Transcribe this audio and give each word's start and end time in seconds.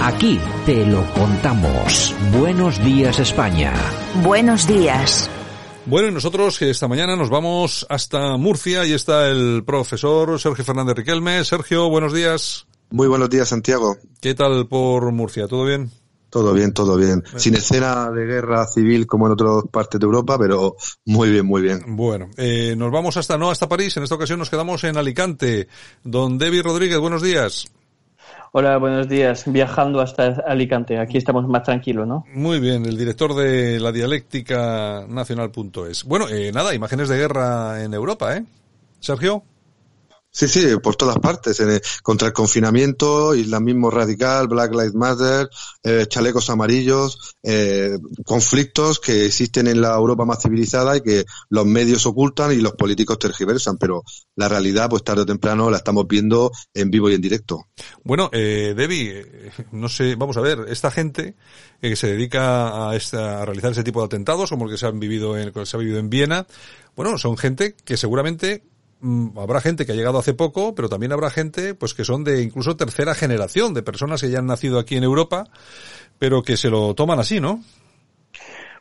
Aquí 0.00 0.38
te 0.66 0.84
lo 0.84 1.04
contamos. 1.14 2.14
Buenos 2.38 2.82
días 2.84 3.18
España. 3.20 3.72
Buenos 4.22 4.66
días. 4.66 5.30
Bueno, 5.86 6.08
y 6.08 6.12
nosotros 6.12 6.60
esta 6.62 6.88
mañana 6.88 7.16
nos 7.16 7.30
vamos 7.30 7.86
hasta 7.88 8.36
Murcia 8.36 8.84
y 8.86 8.92
está 8.92 9.28
el 9.28 9.64
profesor 9.64 10.38
Sergio 10.40 10.64
Fernández 10.64 10.96
Riquelme. 10.96 11.44
Sergio, 11.44 11.88
buenos 11.88 12.12
días. 12.12 12.66
Muy 12.90 13.06
buenos 13.06 13.30
días, 13.30 13.48
Santiago. 13.48 13.96
¿Qué 14.20 14.34
tal 14.34 14.66
por 14.66 15.10
Murcia? 15.12 15.46
¿Todo 15.46 15.64
bien? 15.64 15.90
Todo 16.30 16.52
bien, 16.52 16.72
todo 16.72 16.96
bien. 16.96 17.22
Sin 17.36 17.54
escena 17.54 18.10
de 18.10 18.26
guerra 18.26 18.66
civil 18.66 19.06
como 19.06 19.26
en 19.26 19.34
otras 19.34 19.64
partes 19.70 20.00
de 20.00 20.04
Europa, 20.04 20.36
pero 20.36 20.74
muy 21.04 21.30
bien, 21.30 21.46
muy 21.46 21.62
bien. 21.62 21.80
Bueno, 21.86 22.30
eh, 22.36 22.74
nos 22.76 22.90
vamos 22.90 23.16
hasta 23.16 23.38
no 23.38 23.50
hasta 23.50 23.68
París. 23.68 23.96
En 23.96 24.02
esta 24.02 24.16
ocasión 24.16 24.40
nos 24.40 24.50
quedamos 24.50 24.82
en 24.82 24.96
Alicante. 24.96 25.68
Don 26.02 26.36
David 26.36 26.62
Rodríguez, 26.62 26.98
buenos 26.98 27.22
días. 27.22 27.66
Hola, 28.52 28.76
buenos 28.78 29.08
días. 29.08 29.44
Viajando 29.46 30.00
hasta 30.00 30.42
Alicante. 30.46 30.98
Aquí 30.98 31.18
estamos 31.18 31.46
más 31.48 31.64
tranquilos, 31.64 32.06
¿no? 32.06 32.24
Muy 32.32 32.60
bien, 32.60 32.86
el 32.86 32.96
director 32.96 33.34
de 33.34 33.80
la 33.80 33.90
dialéctica 33.90 35.06
nacional.es. 35.08 36.04
Bueno, 36.04 36.28
eh, 36.28 36.52
nada, 36.52 36.74
imágenes 36.74 37.08
de 37.08 37.16
guerra 37.16 37.82
en 37.82 37.94
Europa, 37.94 38.36
¿eh? 38.36 38.44
Sergio. 39.00 39.42
Sí, 40.36 40.48
sí, 40.48 40.66
por 40.82 40.96
todas 40.96 41.16
partes, 41.20 41.60
en 41.60 41.80
contra 42.02 42.26
el 42.26 42.34
confinamiento, 42.34 43.36
islamismo 43.36 43.88
radical, 43.88 44.48
Black 44.48 44.72
Lives 44.72 44.94
Matter, 44.94 45.48
eh, 45.84 46.06
chalecos 46.08 46.50
amarillos, 46.50 47.36
eh, 47.44 47.96
conflictos 48.24 48.98
que 48.98 49.26
existen 49.26 49.68
en 49.68 49.80
la 49.80 49.94
Europa 49.94 50.24
más 50.24 50.42
civilizada 50.42 50.96
y 50.96 51.02
que 51.02 51.24
los 51.50 51.64
medios 51.66 52.04
ocultan 52.06 52.50
y 52.50 52.56
los 52.56 52.72
políticos 52.72 53.20
tergiversan, 53.20 53.78
pero 53.78 54.02
la 54.34 54.48
realidad, 54.48 54.90
pues 54.90 55.04
tarde 55.04 55.22
o 55.22 55.26
temprano, 55.26 55.70
la 55.70 55.76
estamos 55.76 56.04
viendo 56.08 56.50
en 56.74 56.90
vivo 56.90 57.08
y 57.08 57.14
en 57.14 57.20
directo. 57.20 57.68
Bueno, 58.02 58.28
eh, 58.32 58.74
Debbie, 58.76 59.52
no 59.70 59.88
sé, 59.88 60.16
vamos 60.16 60.36
a 60.36 60.40
ver, 60.40 60.66
esta 60.68 60.90
gente 60.90 61.36
que 61.80 61.94
se 61.94 62.08
dedica 62.08 62.88
a, 62.90 62.96
esta, 62.96 63.42
a 63.42 63.44
realizar 63.44 63.70
ese 63.70 63.84
tipo 63.84 64.00
de 64.00 64.06
atentados, 64.06 64.50
como 64.50 64.64
el 64.64 64.72
que 64.72 64.78
se 64.78 64.86
han 64.86 64.98
vivido 64.98 65.38
en, 65.38 65.52
se 65.64 65.76
ha 65.76 65.78
vivido 65.78 66.00
en 66.00 66.10
Viena, 66.10 66.44
bueno, 66.96 67.18
son 67.18 67.36
gente 67.36 67.76
que 67.84 67.96
seguramente 67.96 68.64
habrá 69.36 69.60
gente 69.60 69.84
que 69.84 69.92
ha 69.92 69.94
llegado 69.94 70.18
hace 70.18 70.34
poco, 70.34 70.74
pero 70.74 70.88
también 70.88 71.12
habrá 71.12 71.30
gente 71.30 71.74
pues 71.74 71.94
que 71.94 72.04
son 72.04 72.24
de 72.24 72.42
incluso 72.42 72.76
tercera 72.76 73.14
generación, 73.14 73.74
de 73.74 73.82
personas 73.82 74.20
que 74.20 74.30
ya 74.30 74.38
han 74.38 74.46
nacido 74.46 74.78
aquí 74.78 74.96
en 74.96 75.04
Europa, 75.04 75.48
pero 76.18 76.42
que 76.42 76.56
se 76.56 76.70
lo 76.70 76.94
toman 76.94 77.18
así, 77.18 77.40
¿no? 77.40 77.62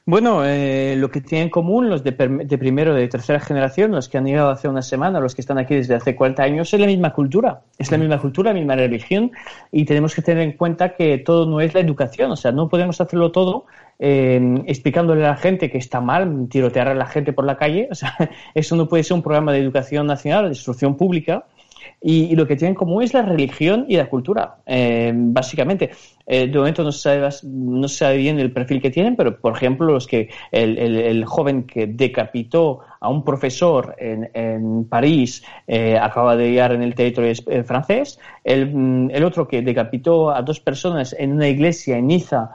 Bueno, 0.05 0.43
eh, 0.43 0.95
lo 0.97 1.09
que 1.09 1.21
tienen 1.21 1.45
en 1.45 1.49
común 1.49 1.89
los 1.89 2.03
de, 2.03 2.11
de 2.11 2.57
primero, 2.57 2.93
de 2.93 3.07
tercera 3.07 3.39
generación, 3.39 3.91
los 3.91 4.09
que 4.09 4.17
han 4.17 4.25
llegado 4.25 4.49
hace 4.49 4.67
una 4.67 4.81
semana, 4.81 5.21
los 5.21 5.33
que 5.33 5.39
están 5.39 5.57
aquí 5.57 5.75
desde 5.75 5.95
hace 5.95 6.13
40 6.13 6.43
años, 6.43 6.73
es 6.73 6.79
la 6.79 6.87
misma 6.87 7.13
cultura. 7.13 7.61
Es 7.77 7.89
la 7.89 7.97
misma 7.97 8.19
cultura, 8.19 8.51
la 8.51 8.59
misma 8.59 8.75
religión 8.75 9.31
y 9.71 9.85
tenemos 9.85 10.13
que 10.13 10.21
tener 10.21 10.43
en 10.43 10.57
cuenta 10.57 10.95
que 10.95 11.19
todo 11.19 11.45
no 11.45 11.61
es 11.61 11.73
la 11.73 11.79
educación. 11.79 12.31
O 12.31 12.35
sea, 12.35 12.51
no 12.51 12.67
podemos 12.67 12.99
hacerlo 12.99 13.31
todo 13.31 13.65
eh, 13.97 14.61
explicándole 14.67 15.25
a 15.25 15.29
la 15.29 15.37
gente 15.37 15.71
que 15.71 15.77
está 15.77 16.01
mal 16.01 16.49
tirotear 16.49 16.89
a 16.89 16.95
la 16.95 17.05
gente 17.05 17.31
por 17.31 17.45
la 17.45 17.57
calle. 17.57 17.87
O 17.89 17.95
sea, 17.95 18.13
eso 18.53 18.75
no 18.75 18.89
puede 18.89 19.03
ser 19.03 19.15
un 19.15 19.23
programa 19.23 19.53
de 19.53 19.59
educación 19.59 20.05
nacional, 20.05 20.43
de 20.43 20.49
instrucción 20.49 20.97
pública. 20.97 21.45
Y, 22.01 22.35
lo 22.35 22.45
que 22.45 22.57
tienen 22.57 22.75
como 22.75 23.01
es 23.01 23.13
la 23.13 23.21
religión 23.21 23.85
y 23.87 23.95
la 23.95 24.09
cultura, 24.09 24.57
eh, 24.65 25.13
básicamente. 25.15 25.91
Eh, 26.25 26.47
de 26.47 26.57
momento 26.57 26.83
no 26.83 26.91
se, 26.91 26.99
sabe, 26.99 27.29
no 27.43 27.87
sabe 27.87 28.17
bien 28.17 28.39
el 28.39 28.51
perfil 28.51 28.81
que 28.81 28.89
tienen, 28.89 29.15
pero 29.15 29.39
por 29.39 29.55
ejemplo, 29.55 29.87
los 29.91 30.07
que 30.07 30.29
el, 30.51 30.77
el, 30.77 31.25
joven 31.25 31.63
que 31.63 31.87
decapitó 31.87 32.79
a 33.01 33.09
un 33.09 33.23
profesor 33.25 33.95
en, 33.97 34.29
en 34.33 34.85
París 34.85 35.43
eh, 35.67 35.97
acaba 35.97 36.35
de 36.37 36.49
llegar 36.49 36.71
en 36.71 36.81
el 36.81 36.95
territorio 36.95 37.33
francés, 37.65 38.19
el, 38.43 38.73
mm, 38.73 39.11
el, 39.11 39.23
otro 39.23 39.47
que 39.47 39.61
decapitó 39.61 40.31
a 40.31 40.41
dos 40.41 40.61
personas 40.61 41.13
en 41.17 41.33
una 41.33 41.47
iglesia 41.47 41.97
en 41.97 42.07
Niza 42.07 42.51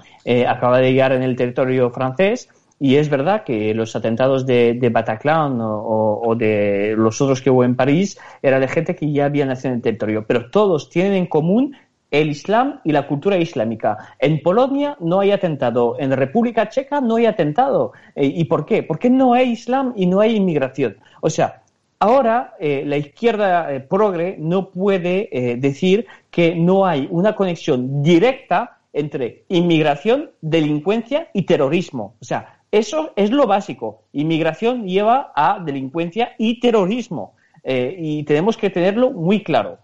acaba 0.46 0.78
de 0.78 0.92
llegar 0.92 1.12
en 1.12 1.22
el 1.22 1.36
territorio 1.36 1.90
francés. 1.90 2.48
Y 2.80 2.96
es 2.96 3.08
verdad 3.08 3.42
que 3.44 3.74
los 3.74 3.96
atentados 3.96 4.46
de, 4.46 4.74
de 4.74 4.88
Bataclan 4.88 5.58
o, 5.60 6.34
de 6.38 6.94
los 6.96 7.20
otros 7.20 7.42
que 7.42 7.50
hubo 7.50 7.64
en 7.64 7.74
París 7.74 8.18
eran 8.40 8.60
de 8.60 8.68
gente 8.68 8.94
que 8.94 9.10
ya 9.10 9.24
había 9.24 9.46
nacido 9.46 9.70
en 9.70 9.76
el 9.76 9.82
territorio, 9.82 10.24
pero 10.26 10.50
todos 10.50 10.88
tienen 10.88 11.14
en 11.14 11.26
común 11.26 11.74
el 12.10 12.30
Islam 12.30 12.80
y 12.84 12.92
la 12.92 13.06
cultura 13.06 13.36
islámica. 13.36 14.14
En 14.18 14.40
Polonia 14.42 14.96
no 15.00 15.20
hay 15.20 15.30
atentado, 15.30 15.96
en 15.98 16.12
República 16.12 16.68
Checa 16.68 17.00
no 17.00 17.16
hay 17.16 17.26
atentado. 17.26 17.92
Eh, 18.14 18.26
¿Y 18.26 18.44
por 18.44 18.64
qué? 18.64 18.82
Porque 18.82 19.10
no 19.10 19.34
hay 19.34 19.50
Islam 19.50 19.92
y 19.96 20.06
no 20.06 20.20
hay 20.20 20.36
inmigración. 20.36 20.96
O 21.20 21.30
sea, 21.30 21.62
ahora 21.98 22.54
eh, 22.58 22.84
la 22.86 22.96
izquierda 22.96 23.72
eh, 23.72 23.80
progre 23.80 24.36
no 24.38 24.70
puede 24.70 25.28
decir 25.58 26.06
que 26.30 26.54
no 26.54 26.86
hay 26.86 27.08
una 27.10 27.34
conexión 27.34 28.02
directa 28.02 28.78
entre 28.92 29.44
inmigración, 29.48 30.30
delincuencia 30.40 31.28
y 31.34 31.42
terrorismo. 31.42 32.14
O 32.20 32.24
sea, 32.24 32.60
eso 32.70 33.12
es 33.16 33.30
lo 33.30 33.46
básico. 33.46 34.02
Inmigración 34.12 34.86
lleva 34.86 35.32
a 35.34 35.60
delincuencia 35.64 36.34
y 36.38 36.60
terrorismo. 36.60 37.34
Y 37.64 38.22
tenemos 38.22 38.56
que 38.56 38.70
tenerlo 38.70 39.10
muy 39.10 39.42
claro. 39.42 39.78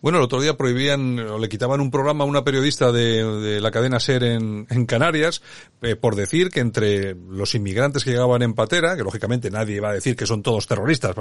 Bueno, 0.00 0.18
el 0.18 0.24
otro 0.24 0.40
día 0.40 0.56
prohibían 0.56 1.18
o 1.18 1.38
le 1.38 1.48
quitaban 1.48 1.80
un 1.80 1.90
programa 1.90 2.24
a 2.24 2.26
una 2.26 2.42
periodista 2.42 2.90
de, 2.90 3.60
la 3.60 3.70
cadena 3.70 4.00
SER 4.00 4.24
en, 4.24 4.66
Canarias 4.86 5.42
eh, 5.82 5.94
por 5.94 6.16
decir 6.16 6.50
que 6.50 6.60
entre 6.60 7.14
los 7.14 7.54
inmigrantes 7.54 8.02
que 8.02 8.10
llegaban 8.10 8.42
en 8.42 8.54
patera, 8.54 8.96
que 8.96 9.02
lógicamente 9.02 9.50
nadie 9.50 9.80
va 9.80 9.90
a 9.90 9.94
decir 9.94 10.16
que 10.16 10.26
son 10.26 10.42
todos 10.42 10.66
terroristas, 10.66 11.14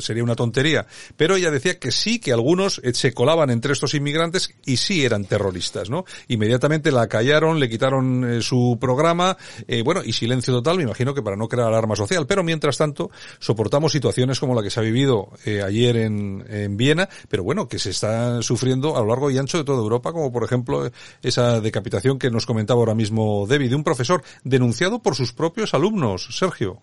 sería 0.00 0.22
una 0.22 0.34
tontería, 0.34 0.86
pero 1.16 1.36
ella 1.36 1.50
decía 1.50 1.78
que 1.78 1.90
sí, 1.90 2.18
que 2.18 2.32
algunos 2.32 2.80
eh, 2.84 2.92
se 2.94 3.12
colaban 3.12 3.50
entre 3.50 3.72
estos 3.72 3.94
inmigrantes 3.94 4.50
y 4.64 4.76
sí 4.76 5.04
eran 5.04 5.24
terroristas, 5.24 5.88
¿no? 5.88 6.04
Inmediatamente 6.28 6.90
la 6.90 7.06
callaron, 7.06 7.60
le 7.60 7.68
quitaron 7.68 8.24
eh, 8.24 8.42
su 8.42 8.76
programa, 8.80 9.36
bueno, 9.84 10.02
y 10.04 10.12
silencio 10.12 10.52
total, 10.54 10.76
me 10.78 10.84
imagino 10.84 11.14
que 11.14 11.22
para 11.22 11.36
no 11.36 11.48
crear 11.48 11.68
alarma 11.68 11.96
social, 11.96 12.26
pero 12.26 12.42
mientras 12.42 12.76
tanto 12.76 13.10
soportamos 13.38 13.92
situaciones 13.92 14.40
como 14.40 14.54
la 14.54 14.62
que 14.62 14.70
se 14.70 14.80
ha 14.80 14.82
vivido 14.82 15.30
ayer 15.64 15.96
en, 15.96 16.44
en 16.48 16.76
Viena, 16.76 17.08
pero 17.28 17.44
bueno, 17.44 17.68
que 17.68 17.78
se 17.78 17.85
está 17.86 18.42
sufriendo 18.42 18.96
a 18.96 19.00
lo 19.00 19.08
largo 19.08 19.30
y 19.30 19.38
ancho 19.38 19.58
de 19.58 19.64
toda 19.64 19.78
Europa, 19.78 20.12
como 20.12 20.32
por 20.32 20.44
ejemplo 20.44 20.90
esa 21.22 21.60
decapitación 21.60 22.18
que 22.18 22.30
nos 22.30 22.46
comentaba 22.46 22.80
ahora 22.80 22.94
mismo 22.94 23.46
David, 23.48 23.70
de 23.70 23.76
un 23.76 23.84
profesor 23.84 24.22
denunciado 24.44 25.00
por 25.00 25.14
sus 25.14 25.32
propios 25.32 25.74
alumnos. 25.74 26.28
Sergio. 26.30 26.82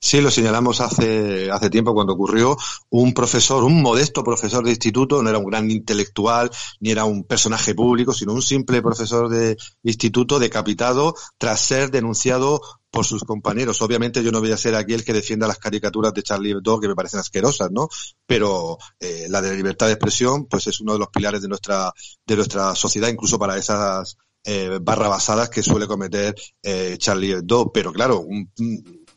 Sí, 0.00 0.20
lo 0.20 0.30
señalamos 0.30 0.80
hace, 0.80 1.50
hace 1.50 1.70
tiempo 1.70 1.92
cuando 1.92 2.12
ocurrió. 2.12 2.56
Un 2.88 3.12
profesor, 3.12 3.64
un 3.64 3.82
modesto 3.82 4.22
profesor 4.22 4.64
de 4.64 4.70
instituto, 4.70 5.22
no 5.22 5.28
era 5.28 5.38
un 5.38 5.46
gran 5.46 5.70
intelectual, 5.70 6.50
ni 6.78 6.90
era 6.92 7.04
un 7.04 7.24
personaje 7.24 7.74
público, 7.74 8.12
sino 8.12 8.32
un 8.32 8.42
simple 8.42 8.80
profesor 8.80 9.28
de 9.28 9.56
instituto 9.82 10.38
decapitado 10.38 11.14
tras 11.36 11.60
ser 11.60 11.90
denunciado 11.90 12.60
por 12.90 13.04
sus 13.04 13.24
compañeros. 13.24 13.82
Obviamente 13.82 14.22
yo 14.22 14.30
no 14.30 14.40
voy 14.40 14.52
a 14.52 14.56
ser 14.56 14.76
aquí 14.76 14.94
el 14.94 15.04
que 15.04 15.12
defienda 15.12 15.48
las 15.48 15.58
caricaturas 15.58 16.14
de 16.14 16.22
Charlie 16.22 16.52
Hebdo 16.52 16.78
que 16.78 16.88
me 16.88 16.94
parecen 16.94 17.20
asquerosas, 17.20 17.70
¿no? 17.72 17.88
Pero 18.24 18.78
eh, 19.00 19.26
la 19.28 19.42
de 19.42 19.50
la 19.50 19.54
libertad 19.54 19.86
de 19.86 19.92
expresión, 19.92 20.46
pues 20.46 20.68
es 20.68 20.80
uno 20.80 20.92
de 20.92 21.00
los 21.00 21.08
pilares 21.08 21.42
de 21.42 21.48
nuestra, 21.48 21.92
de 22.24 22.36
nuestra 22.36 22.74
sociedad, 22.76 23.08
incluso 23.08 23.38
para 23.38 23.58
esas 23.58 24.16
eh, 24.44 24.78
barrabasadas 24.80 25.50
que 25.50 25.62
suele 25.62 25.86
cometer 25.86 26.34
eh, 26.62 26.96
Charlie 26.98 27.32
Hebdo. 27.32 27.72
Pero 27.72 27.92
claro, 27.92 28.20
un, 28.20 28.50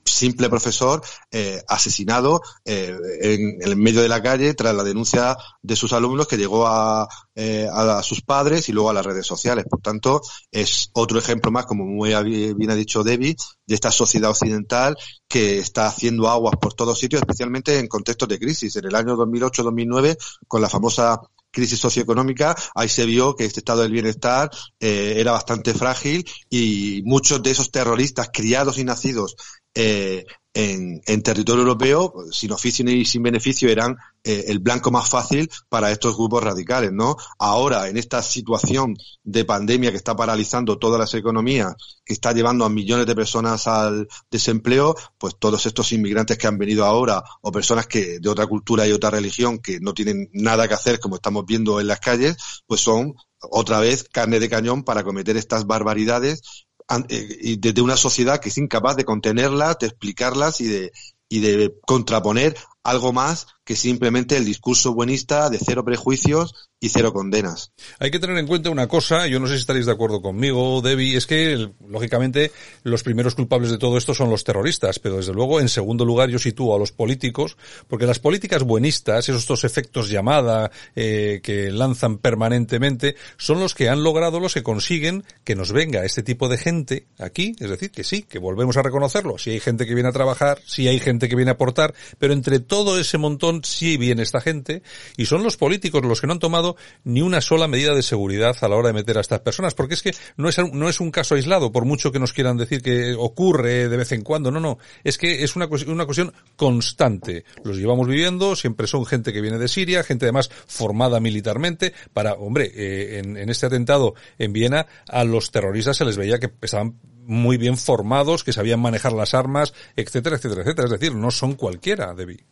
simple 0.05 0.49
profesor 0.49 1.01
eh, 1.31 1.61
asesinado 1.67 2.41
eh, 2.65 2.95
en, 3.21 3.57
el 3.61 3.75
medio 3.75 4.01
de 4.01 4.09
la 4.09 4.21
calle 4.21 4.53
tras 4.53 4.75
la 4.75 4.83
denuncia 4.83 5.37
de 5.61 5.75
sus 5.75 5.93
alumnos 5.93 6.27
que 6.27 6.37
llegó 6.37 6.67
a, 6.67 7.07
eh, 7.35 7.67
a, 7.71 8.01
sus 8.03 8.21
padres 8.21 8.69
y 8.69 8.71
luego 8.71 8.89
a 8.89 8.93
las 8.93 9.05
redes 9.05 9.25
sociales. 9.25 9.65
Por 9.69 9.81
tanto, 9.81 10.21
es 10.51 10.89
otro 10.93 11.19
ejemplo 11.19 11.51
más, 11.51 11.65
como 11.65 11.85
muy 11.85 12.13
bien 12.23 12.71
ha 12.71 12.75
dicho 12.75 13.03
Debbie, 13.03 13.35
de 13.65 13.75
esta 13.75 13.91
sociedad 13.91 14.31
occidental 14.31 14.97
que 15.27 15.59
está 15.59 15.87
haciendo 15.87 16.29
aguas 16.29 16.55
por 16.59 16.73
todos 16.73 16.99
sitios, 16.99 17.21
especialmente 17.21 17.79
en 17.79 17.87
contextos 17.87 18.27
de 18.27 18.39
crisis. 18.39 18.75
En 18.75 18.85
el 18.85 18.95
año 18.95 19.15
2008-2009, 19.15 20.17
con 20.47 20.61
la 20.61 20.69
famosa 20.69 21.21
crisis 21.51 21.79
socioeconómica, 21.79 22.55
ahí 22.75 22.89
se 22.89 23.05
vio 23.05 23.35
que 23.35 23.45
este 23.45 23.59
estado 23.59 23.81
del 23.81 23.91
bienestar 23.91 24.49
eh, 24.79 25.15
era 25.17 25.33
bastante 25.33 25.73
frágil 25.73 26.25
y 26.49 27.01
muchos 27.05 27.43
de 27.43 27.51
esos 27.51 27.71
terroristas 27.71 28.29
criados 28.33 28.77
y 28.77 28.83
nacidos 28.83 29.35
eh, 29.73 30.25
en, 30.53 31.01
en 31.05 31.23
territorio 31.23 31.61
europeo, 31.61 32.13
sin 32.31 32.51
oficio 32.51 32.83
ni 32.83 33.05
sin 33.05 33.23
beneficio, 33.23 33.69
eran 33.69 33.95
eh, 34.23 34.45
el 34.47 34.59
blanco 34.59 34.91
más 34.91 35.09
fácil 35.09 35.49
para 35.69 35.91
estos 35.91 36.15
grupos 36.15 36.43
radicales, 36.43 36.91
¿no? 36.91 37.15
Ahora, 37.39 37.87
en 37.87 37.97
esta 37.97 38.21
situación 38.21 38.95
de 39.23 39.45
pandemia 39.45 39.91
que 39.91 39.97
está 39.97 40.15
paralizando 40.15 40.77
todas 40.77 40.99
las 40.99 41.13
economías, 41.13 41.73
que 42.03 42.13
está 42.13 42.33
llevando 42.33 42.65
a 42.65 42.69
millones 42.69 43.05
de 43.05 43.15
personas 43.15 43.67
al 43.67 44.07
desempleo, 44.29 44.95
pues 45.17 45.35
todos 45.39 45.65
estos 45.65 45.91
inmigrantes 45.93 46.37
que 46.37 46.47
han 46.47 46.57
venido 46.57 46.85
ahora, 46.85 47.23
o 47.41 47.51
personas 47.51 47.87
que 47.87 48.19
de 48.19 48.29
otra 48.29 48.45
cultura 48.45 48.85
y 48.85 48.91
otra 48.91 49.09
religión 49.09 49.59
que 49.59 49.79
no 49.79 49.93
tienen 49.93 50.29
nada 50.33 50.67
que 50.67 50.73
hacer, 50.73 50.99
como 50.99 51.15
estamos 51.15 51.45
viendo 51.45 51.79
en 51.79 51.87
las 51.87 51.99
calles, 51.99 52.35
pues 52.67 52.81
son 52.81 53.15
otra 53.49 53.79
vez 53.79 54.03
carne 54.03 54.39
de 54.39 54.49
cañón 54.49 54.83
para 54.83 55.03
cometer 55.03 55.35
estas 55.35 55.65
barbaridades 55.65 56.67
desde 56.99 57.81
una 57.81 57.97
sociedad 57.97 58.39
que 58.39 58.49
es 58.49 58.57
incapaz 58.57 58.95
de 58.95 59.05
contenerlas, 59.05 59.79
de 59.79 59.87
explicarlas 59.87 60.61
y 60.61 60.67
de, 60.67 60.91
y 61.29 61.39
de 61.39 61.75
contraponer 61.85 62.55
algo 62.83 63.13
más 63.13 63.47
que 63.71 63.77
simplemente 63.77 64.35
el 64.35 64.43
discurso 64.43 64.93
buenista 64.93 65.49
de 65.49 65.57
cero 65.57 65.85
prejuicios 65.85 66.53
y 66.77 66.89
cero 66.89 67.13
condenas. 67.13 67.71
Hay 67.99 68.11
que 68.11 68.19
tener 68.19 68.37
en 68.37 68.47
cuenta 68.47 68.69
una 68.69 68.87
cosa, 68.87 69.27
yo 69.27 69.39
no 69.39 69.47
sé 69.47 69.53
si 69.53 69.61
estaréis 69.61 69.85
de 69.85 69.93
acuerdo 69.93 70.21
conmigo, 70.21 70.81
Debbie, 70.81 71.15
es 71.15 71.25
que, 71.25 71.69
lógicamente, 71.87 72.51
los 72.83 73.03
primeros 73.03 73.35
culpables 73.35 73.69
de 73.69 73.77
todo 73.77 73.97
esto 73.97 74.13
son 74.13 74.29
los 74.29 74.43
terroristas, 74.43 74.99
pero 74.99 75.17
desde 75.17 75.31
luego, 75.31 75.61
en 75.61 75.69
segundo 75.69 76.03
lugar, 76.03 76.29
yo 76.29 76.39
sitúo 76.39 76.75
a 76.75 76.79
los 76.79 76.91
políticos, 76.91 77.55
porque 77.87 78.07
las 78.07 78.19
políticas 78.19 78.63
buenistas, 78.63 79.29
esos 79.29 79.47
dos 79.47 79.63
efectos 79.63 80.09
llamada 80.09 80.71
eh, 80.95 81.39
que 81.43 81.71
lanzan 81.71 82.17
permanentemente, 82.17 83.15
son 83.37 83.61
los 83.61 83.73
que 83.73 83.87
han 83.87 84.03
logrado, 84.03 84.41
los 84.41 84.55
que 84.55 84.63
consiguen 84.63 85.23
que 85.45 85.55
nos 85.55 85.71
venga 85.71 86.03
este 86.03 86.23
tipo 86.23 86.49
de 86.49 86.57
gente 86.57 87.05
aquí, 87.19 87.55
es 87.59 87.69
decir, 87.69 87.91
que 87.91 88.03
sí, 88.03 88.23
que 88.23 88.39
volvemos 88.39 88.75
a 88.75 88.81
reconocerlo, 88.81 89.37
si 89.37 89.51
hay 89.51 89.59
gente 89.61 89.85
que 89.85 89.93
viene 89.93 90.09
a 90.09 90.13
trabajar, 90.13 90.59
si 90.65 90.89
hay 90.89 90.99
gente 90.99 91.29
que 91.29 91.35
viene 91.35 91.51
a 91.51 91.53
aportar, 91.53 91.93
pero 92.17 92.33
entre 92.33 92.59
todo 92.59 92.99
ese 92.99 93.19
montón 93.19 93.60
sí 93.63 93.97
viene 93.97 94.23
esta 94.23 94.41
gente, 94.41 94.83
y 95.17 95.25
son 95.25 95.43
los 95.43 95.57
políticos 95.57 96.03
los 96.03 96.21
que 96.21 96.27
no 96.27 96.33
han 96.33 96.39
tomado 96.39 96.75
ni 97.03 97.21
una 97.21 97.41
sola 97.41 97.67
medida 97.67 97.95
de 97.95 98.03
seguridad 98.03 98.55
a 98.61 98.67
la 98.67 98.75
hora 98.75 98.89
de 98.89 98.93
meter 98.93 99.17
a 99.17 99.21
estas 99.21 99.41
personas, 99.41 99.73
porque 99.73 99.93
es 99.95 100.01
que 100.01 100.13
no 100.37 100.49
es, 100.49 100.57
no 100.57 100.89
es 100.89 100.99
un 100.99 101.11
caso 101.11 101.35
aislado, 101.35 101.71
por 101.71 101.85
mucho 101.85 102.11
que 102.11 102.19
nos 102.19 102.33
quieran 102.33 102.57
decir 102.57 102.81
que 102.81 103.15
ocurre 103.17 103.89
de 103.89 103.97
vez 103.97 104.11
en 104.11 104.21
cuando, 104.21 104.51
no, 104.51 104.59
no, 104.59 104.77
es 105.03 105.17
que 105.17 105.43
es 105.43 105.55
una, 105.55 105.67
una 105.87 106.05
cuestión 106.05 106.33
constante. 106.55 107.45
Los 107.63 107.77
llevamos 107.77 108.07
viviendo, 108.07 108.55
siempre 108.55 108.87
son 108.87 109.05
gente 109.05 109.33
que 109.33 109.41
viene 109.41 109.57
de 109.57 109.67
Siria, 109.67 110.03
gente 110.03 110.25
además 110.25 110.49
formada 110.67 111.19
militarmente, 111.19 111.93
para, 112.13 112.33
hombre, 112.33 112.71
eh, 112.73 113.19
en, 113.19 113.37
en 113.37 113.49
este 113.49 113.65
atentado 113.65 114.15
en 114.37 114.53
Viena 114.53 114.87
a 115.07 115.23
los 115.23 115.51
terroristas 115.51 115.97
se 115.97 116.05
les 116.05 116.17
veía 116.17 116.39
que 116.39 116.51
estaban 116.61 116.99
muy 117.25 117.57
bien 117.57 117.77
formados, 117.77 118.43
que 118.43 118.53
sabían 118.53 118.79
manejar 118.79 119.13
las 119.13 119.33
armas, 119.33 119.73
etcétera, 119.95 120.35
etcétera, 120.35 120.61
etcétera. 120.63 120.85
Es 120.85 120.99
decir, 120.99 121.15
no 121.15 121.31
son 121.31 121.53
cualquiera, 121.53 122.13
Debbie. 122.13 122.43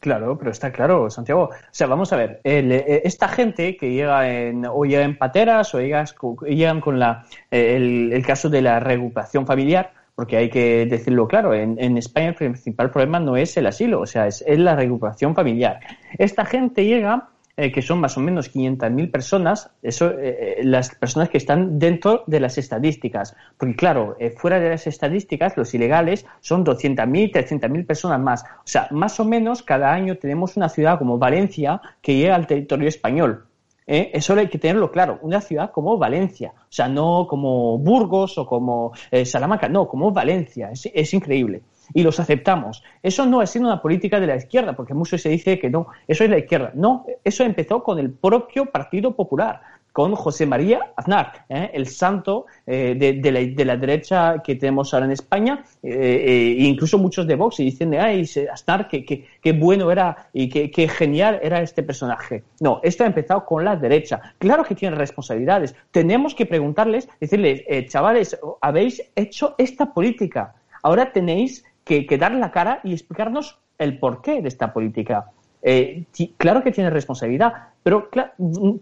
Claro, 0.00 0.38
pero 0.38 0.50
está 0.50 0.72
claro, 0.72 1.10
Santiago. 1.10 1.44
O 1.44 1.68
sea, 1.70 1.86
vamos 1.86 2.12
a 2.12 2.16
ver, 2.16 2.40
eh, 2.44 3.02
esta 3.04 3.28
gente 3.28 3.76
que 3.76 3.92
llega 3.92 4.28
en, 4.28 4.66
o 4.66 4.84
llega 4.84 5.02
en 5.04 5.16
pateras 5.16 5.74
o 5.74 5.80
llegan 5.80 6.80
con 6.80 6.98
la, 6.98 7.24
el, 7.50 8.12
el, 8.12 8.26
caso 8.26 8.48
de 8.48 8.62
la 8.62 8.78
recuperación 8.78 9.46
familiar, 9.46 9.92
porque 10.14 10.36
hay 10.36 10.50
que 10.50 10.86
decirlo 10.86 11.26
claro, 11.26 11.54
en, 11.54 11.76
en, 11.78 11.96
España 11.96 12.28
el 12.28 12.34
principal 12.34 12.90
problema 12.90 13.20
no 13.20 13.36
es 13.36 13.56
el 13.56 13.66
asilo, 13.66 14.00
o 14.00 14.06
sea, 14.06 14.26
es 14.26 14.44
la 14.46 14.76
recuperación 14.76 15.34
familiar. 15.34 15.80
Esta 16.18 16.44
gente 16.44 16.84
llega 16.84 17.28
eh, 17.58 17.72
que 17.72 17.80
son 17.80 18.00
más 18.00 18.18
o 18.18 18.20
menos 18.20 18.54
500.000 18.54 19.10
personas, 19.10 19.70
eso, 19.82 20.10
eh, 20.10 20.58
eh, 20.58 20.64
las 20.64 20.94
personas 20.94 21.30
que 21.30 21.38
están 21.38 21.78
dentro 21.78 22.22
de 22.26 22.38
las 22.38 22.58
estadísticas. 22.58 23.34
Porque 23.56 23.74
claro, 23.74 24.14
fuera 24.36 24.60
de 24.60 24.68
las 24.68 24.86
estadísticas, 24.86 25.56
los 25.56 25.72
ilegales 25.72 26.26
son 26.40 26.66
200.000, 26.66 27.32
300.000 27.32 27.86
personas 27.86 28.20
más. 28.20 28.44
O 28.44 28.66
sea, 28.66 28.88
más 28.90 29.18
o 29.20 29.24
menos 29.24 29.62
cada 29.62 29.90
año 29.90 30.18
tenemos 30.18 30.58
una 30.58 30.68
ciudad 30.68 30.98
como 30.98 31.16
Valencia 31.16 31.80
que 32.02 32.16
llega 32.16 32.34
al 32.34 32.46
territorio 32.46 32.88
español. 32.88 33.46
Eso 33.86 34.34
hay 34.34 34.48
que 34.48 34.58
tenerlo 34.58 34.90
claro. 34.90 35.20
Una 35.22 35.40
ciudad 35.40 35.70
como 35.70 35.96
Valencia. 35.96 36.52
O 36.58 36.72
sea, 36.72 36.88
no 36.88 37.26
como 37.28 37.78
Burgos 37.78 38.36
o 38.36 38.44
como 38.44 38.92
Salamanca, 39.24 39.68
no, 39.68 39.86
como 39.88 40.10
Valencia. 40.10 40.70
Es, 40.72 40.90
es 40.92 41.14
increíble 41.14 41.62
y 41.94 42.02
los 42.02 42.20
aceptamos. 42.20 42.82
Eso 43.02 43.26
no 43.26 43.40
ha 43.40 43.46
sido 43.46 43.66
una 43.66 43.82
política 43.82 44.20
de 44.20 44.26
la 44.26 44.36
izquierda, 44.36 44.74
porque 44.74 44.94
mucho 44.94 45.18
se 45.18 45.28
dice 45.28 45.58
que 45.58 45.70
no, 45.70 45.88
eso 46.06 46.24
es 46.24 46.30
la 46.30 46.38
izquierda. 46.38 46.72
No, 46.74 47.06
eso 47.24 47.44
empezó 47.44 47.82
con 47.82 47.98
el 47.98 48.10
propio 48.10 48.66
Partido 48.66 49.14
Popular, 49.14 49.60
con 49.96 50.14
José 50.14 50.44
María 50.44 50.92
Aznar, 50.94 51.46
¿eh? 51.48 51.70
el 51.72 51.86
santo 51.86 52.44
eh, 52.66 52.94
de, 52.98 53.32
la, 53.32 53.40
de, 53.40 53.64
la, 53.64 53.78
derecha 53.78 54.42
que 54.44 54.54
tenemos 54.56 54.92
ahora 54.92 55.06
en 55.06 55.12
España, 55.12 55.64
eh, 55.82 56.54
e 56.58 56.64
incluso 56.64 56.98
muchos 56.98 57.26
de 57.26 57.34
Vox 57.34 57.60
y 57.60 57.64
dicen, 57.64 57.94
ay, 57.94 58.28
Aznar, 58.52 58.88
qué, 58.88 59.52
bueno 59.52 59.90
era 59.90 60.28
y 60.34 60.50
qué, 60.50 60.88
genial 60.88 61.40
era 61.42 61.62
este 61.62 61.82
personaje. 61.82 62.44
No, 62.60 62.78
esto 62.82 63.04
ha 63.04 63.06
empezado 63.06 63.46
con 63.46 63.64
la 63.64 63.74
derecha. 63.74 64.20
Claro 64.36 64.64
que 64.64 64.74
tiene 64.74 64.94
responsabilidades. 64.96 65.74
Tenemos 65.90 66.34
que 66.34 66.44
preguntarles, 66.44 67.08
decirles, 67.18 67.62
chavales, 67.88 68.38
habéis 68.60 69.02
hecho 69.14 69.54
esta 69.56 69.94
política, 69.94 70.56
ahora 70.82 71.10
tenéis 71.10 71.64
que, 71.86 72.18
dar 72.18 72.32
la 72.32 72.50
cara 72.50 72.80
y 72.82 72.92
explicarnos 72.92 73.60
el 73.78 73.98
porqué 73.98 74.42
de 74.42 74.48
esta 74.48 74.72
política. 74.72 75.30
Eh, 75.62 76.04
claro 76.36 76.62
que 76.62 76.72
tiene 76.72 76.90
responsabilidad, 76.90 77.52
pero 77.82 78.10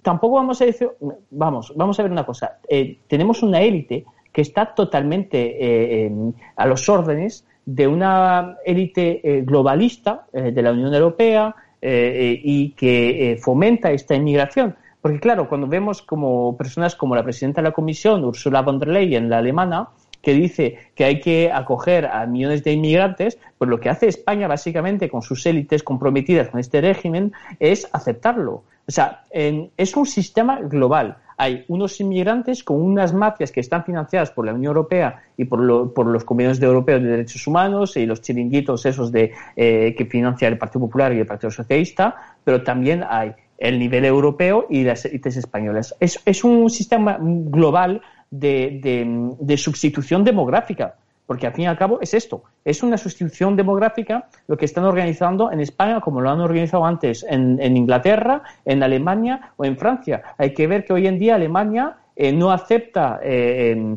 tampoco 0.02 0.36
vamos 0.36 0.60
a 0.62 0.64
decir, 0.64 0.90
vamos, 1.30 1.72
vamos 1.76 2.00
a 2.00 2.02
ver 2.02 2.10
una 2.10 2.24
cosa. 2.24 2.58
Eh, 2.66 2.98
tenemos 3.06 3.42
una 3.42 3.60
élite 3.60 4.06
que 4.32 4.40
está 4.40 4.74
totalmente 4.74 6.06
eh, 6.06 6.12
a 6.56 6.66
los 6.66 6.88
órdenes 6.88 7.46
de 7.66 7.86
una 7.86 8.56
élite 8.64 9.42
globalista 9.46 10.26
de 10.32 10.62
la 10.62 10.72
Unión 10.72 10.92
Europea 10.92 11.54
y 11.80 12.70
que 12.70 13.38
fomenta 13.40 13.90
esta 13.90 14.14
inmigración. 14.14 14.76
Porque 15.00 15.20
claro, 15.20 15.48
cuando 15.48 15.66
vemos 15.66 16.02
como 16.02 16.56
personas 16.56 16.94
como 16.96 17.14
la 17.14 17.22
presidenta 17.22 17.62
de 17.62 17.68
la 17.68 17.74
Comisión, 17.74 18.24
Ursula 18.24 18.62
von 18.62 18.78
der 18.78 18.88
Leyen, 18.88 19.30
la 19.30 19.38
alemana, 19.38 19.88
que 20.24 20.34
dice 20.34 20.78
que 20.96 21.04
hay 21.04 21.20
que 21.20 21.52
acoger 21.52 22.06
a 22.06 22.26
millones 22.26 22.64
de 22.64 22.72
inmigrantes, 22.72 23.38
pues 23.58 23.70
lo 23.70 23.78
que 23.78 23.90
hace 23.90 24.08
España 24.08 24.48
básicamente 24.48 25.08
con 25.08 25.22
sus 25.22 25.46
élites 25.46 25.82
comprometidas 25.82 26.48
con 26.48 26.58
este 26.58 26.80
régimen 26.80 27.32
es 27.60 27.88
aceptarlo. 27.92 28.64
O 28.86 28.90
sea, 28.90 29.24
es 29.30 29.96
un 29.96 30.06
sistema 30.06 30.60
global. 30.60 31.16
Hay 31.36 31.64
unos 31.68 32.00
inmigrantes 32.00 32.62
con 32.62 32.80
unas 32.80 33.12
mafias 33.12 33.50
que 33.50 33.60
están 33.60 33.84
financiadas 33.84 34.30
por 34.30 34.46
la 34.46 34.52
Unión 34.52 34.70
Europea 34.70 35.22
y 35.36 35.44
por, 35.44 35.60
los 35.60 36.24
convenios 36.24 36.60
de 36.60 36.66
europeos 36.66 37.02
de 37.02 37.08
derechos 37.08 37.46
humanos 37.46 37.96
y 37.96 38.06
los 38.06 38.20
chiringuitos 38.20 38.86
esos 38.86 39.10
de, 39.10 39.32
eh, 39.56 39.94
que 39.96 40.04
financia 40.04 40.48
el 40.48 40.58
Partido 40.58 40.80
Popular 40.80 41.12
y 41.12 41.18
el 41.20 41.26
Partido 41.26 41.50
Socialista, 41.50 42.36
pero 42.44 42.62
también 42.62 43.04
hay 43.08 43.32
el 43.58 43.78
nivel 43.78 44.04
europeo 44.04 44.66
y 44.68 44.84
las 44.84 45.04
élites 45.06 45.36
españolas. 45.36 45.96
es 46.00 46.44
un 46.44 46.68
sistema 46.70 47.18
global 47.20 48.02
de, 48.38 49.36
de, 49.38 49.56
sustitución 49.56 50.24
demográfica, 50.24 50.96
porque 51.26 51.46
al 51.46 51.54
fin 51.54 51.64
y 51.64 51.66
al 51.68 51.78
cabo 51.78 52.00
es 52.00 52.14
esto, 52.14 52.42
es 52.64 52.82
una 52.82 52.98
sustitución 52.98 53.56
demográfica 53.56 54.28
lo 54.48 54.56
que 54.56 54.64
están 54.64 54.84
organizando 54.84 55.52
en 55.52 55.60
España 55.60 56.00
como 56.00 56.20
lo 56.20 56.30
han 56.30 56.40
organizado 56.40 56.84
antes 56.84 57.24
en, 57.28 57.60
en 57.60 57.76
Inglaterra, 57.76 58.42
en 58.64 58.82
Alemania 58.82 59.52
o 59.56 59.64
en 59.64 59.76
Francia. 59.76 60.22
Hay 60.36 60.52
que 60.52 60.66
ver 60.66 60.84
que 60.84 60.92
hoy 60.92 61.06
en 61.06 61.18
día 61.18 61.36
Alemania 61.36 61.96
eh, 62.16 62.32
no 62.32 62.50
acepta 62.50 63.20
eh, 63.22 63.96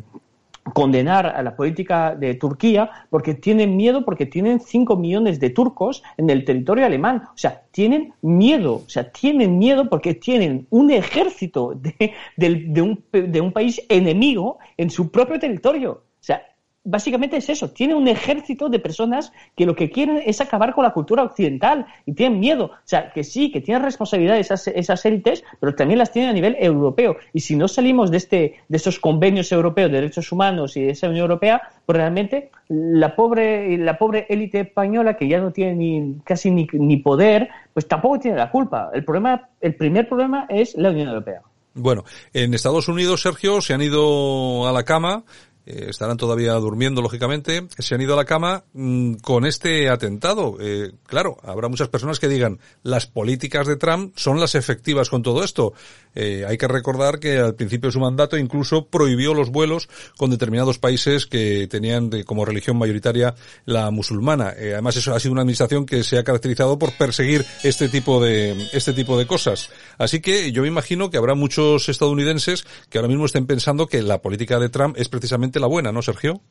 condenar 0.74 1.26
a 1.26 1.42
la 1.42 1.56
política 1.56 2.14
de 2.14 2.34
Turquía 2.34 2.90
porque 3.10 3.34
tienen 3.34 3.76
miedo, 3.76 4.04
porque 4.04 4.26
tienen 4.26 4.60
5 4.60 4.96
millones 4.96 5.40
de 5.40 5.50
turcos 5.50 6.02
en 6.16 6.30
el 6.30 6.44
territorio 6.44 6.86
alemán. 6.86 7.24
O 7.34 7.38
sea, 7.38 7.62
tienen 7.70 8.14
miedo, 8.22 8.82
o 8.86 8.88
sea, 8.88 9.10
tienen 9.10 9.58
miedo 9.58 9.88
porque 9.88 10.14
tienen 10.14 10.66
un 10.70 10.90
ejército 10.90 11.74
de, 11.74 12.12
de, 12.36 12.82
un, 12.82 13.04
de 13.12 13.40
un 13.40 13.52
país 13.52 13.80
enemigo 13.88 14.58
en 14.76 14.90
su 14.90 15.10
propio 15.10 15.38
territorio. 15.38 15.92
O 15.92 16.24
sea, 16.24 16.42
básicamente 16.88 17.36
es 17.36 17.48
eso, 17.50 17.70
tiene 17.70 17.94
un 17.94 18.08
ejército 18.08 18.68
de 18.68 18.78
personas 18.78 19.32
que 19.54 19.66
lo 19.66 19.76
que 19.76 19.90
quieren 19.90 20.22
es 20.24 20.40
acabar 20.40 20.74
con 20.74 20.84
la 20.84 20.92
cultura 20.92 21.22
occidental 21.22 21.86
y 22.06 22.14
tienen 22.14 22.40
miedo. 22.40 22.64
O 22.64 22.78
sea, 22.84 23.12
que 23.12 23.24
sí, 23.24 23.50
que 23.52 23.60
tienen 23.60 23.82
responsabilidad 23.82 24.38
esas, 24.38 24.68
esas 24.68 25.04
élites, 25.04 25.44
pero 25.60 25.74
también 25.74 25.98
las 25.98 26.12
tienen 26.12 26.30
a 26.30 26.32
nivel 26.32 26.56
europeo. 26.58 27.16
Y 27.32 27.40
si 27.40 27.56
no 27.56 27.68
salimos 27.68 28.10
de, 28.10 28.16
este, 28.16 28.54
de 28.68 28.76
estos 28.76 28.98
convenios 28.98 29.52
europeos 29.52 29.90
de 29.90 29.98
derechos 29.98 30.32
humanos 30.32 30.76
y 30.76 30.82
de 30.82 30.90
esa 30.90 31.08
Unión 31.08 31.22
Europea, 31.22 31.60
pues 31.84 31.96
realmente 31.96 32.50
la 32.68 33.14
pobre, 33.14 33.76
la 33.76 33.98
pobre 33.98 34.26
élite 34.30 34.60
española, 34.60 35.16
que 35.16 35.28
ya 35.28 35.40
no 35.40 35.52
tiene 35.52 35.74
ni, 35.74 36.16
casi 36.24 36.50
ni, 36.50 36.66
ni 36.72 36.96
poder, 36.96 37.48
pues 37.74 37.86
tampoco 37.86 38.18
tiene 38.18 38.38
la 38.38 38.50
culpa. 38.50 38.90
El, 38.94 39.04
problema, 39.04 39.48
el 39.60 39.74
primer 39.74 40.08
problema 40.08 40.46
es 40.48 40.74
la 40.76 40.88
Unión 40.88 41.08
Europea. 41.08 41.42
Bueno, 41.74 42.04
en 42.32 42.54
Estados 42.54 42.88
Unidos, 42.88 43.22
Sergio, 43.22 43.60
se 43.60 43.72
han 43.72 43.82
ido 43.82 44.66
a 44.66 44.72
la 44.72 44.82
cama 44.82 45.22
eh, 45.68 45.90
estarán 45.90 46.16
todavía 46.16 46.54
durmiendo, 46.54 47.02
lógicamente, 47.02 47.68
se 47.78 47.94
han 47.94 48.00
ido 48.00 48.14
a 48.14 48.16
la 48.16 48.24
cama 48.24 48.64
mm, 48.72 49.16
con 49.16 49.44
este 49.44 49.90
atentado. 49.90 50.56
Eh, 50.58 50.92
claro, 51.06 51.36
habrá 51.42 51.68
muchas 51.68 51.88
personas 51.88 52.18
que 52.18 52.26
digan, 52.26 52.58
las 52.82 53.06
políticas 53.06 53.66
de 53.66 53.76
Trump 53.76 54.14
son 54.16 54.40
las 54.40 54.54
efectivas 54.54 55.10
con 55.10 55.22
todo 55.22 55.44
esto. 55.44 55.74
Eh, 56.14 56.46
hay 56.48 56.56
que 56.56 56.68
recordar 56.68 57.18
que 57.18 57.36
al 57.36 57.54
principio 57.54 57.88
de 57.88 57.92
su 57.92 58.00
mandato 58.00 58.38
incluso 58.38 58.86
prohibió 58.86 59.34
los 59.34 59.50
vuelos 59.50 59.90
con 60.16 60.30
determinados 60.30 60.78
países 60.78 61.26
que 61.26 61.68
tenían 61.68 62.10
como 62.22 62.46
religión 62.46 62.78
mayoritaria 62.78 63.34
la 63.66 63.90
musulmana. 63.90 64.54
además, 64.58 64.96
eso 64.96 65.14
ha 65.14 65.20
sido 65.20 65.32
una 65.32 65.42
administración 65.42 65.84
que 65.84 66.02
se 66.02 66.16
ha 66.16 66.24
caracterizado 66.24 66.78
por 66.78 66.96
perseguir 66.96 67.44
este 67.62 67.90
tipo 67.90 68.24
de, 68.24 68.56
este 68.72 68.94
tipo 68.94 69.18
de 69.18 69.26
cosas. 69.26 69.68
Así 69.98 70.20
que 70.20 70.50
yo 70.50 70.62
me 70.62 70.68
imagino 70.68 71.10
que 71.10 71.18
habrá 71.18 71.34
muchos 71.34 71.90
estadounidenses 71.90 72.64
que 72.88 72.96
ahora 72.96 73.08
mismo 73.08 73.26
estén 73.26 73.46
pensando 73.46 73.86
que 73.86 74.00
la 74.00 74.22
política 74.22 74.58
de 74.58 74.70
Trump 74.70 74.96
es 74.98 75.10
precisamente 75.10 75.57
la 75.60 75.66
buena, 75.66 75.92
¿no, 75.92 76.02
Sergio? 76.02 76.42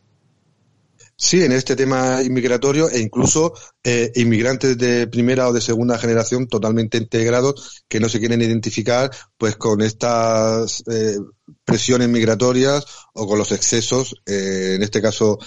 Sí, 1.20 1.44
en 1.44 1.52
este 1.52 1.76
tema 1.76 2.22
inmigratorio 2.22 2.90
e 2.92 3.00
incluso 3.00 3.54
eh, 3.84 4.12
inmigrantes 4.16 4.78
de 4.78 5.08
primera 5.08 5.48
o 5.48 5.54
de 5.54 5.62
segunda 5.62 5.98
generación 5.98 6.48
totalmente 6.48 7.00
integrados 7.00 7.84
que 7.88 8.00
no 8.00 8.08
se 8.08 8.20
quieren 8.20 8.44
identificar 8.44 9.10
pues 9.36 9.56
con 9.56 9.82
estas 9.82 10.84
eh, 10.88 11.18
presiones 11.66 12.08
migratorias 12.10 12.86
o 13.14 13.26
con 13.26 13.40
los 13.40 13.52
excesos, 13.52 14.14
eh, 14.28 14.74
en 14.76 14.84
este 14.84 15.02
caso 15.02 15.40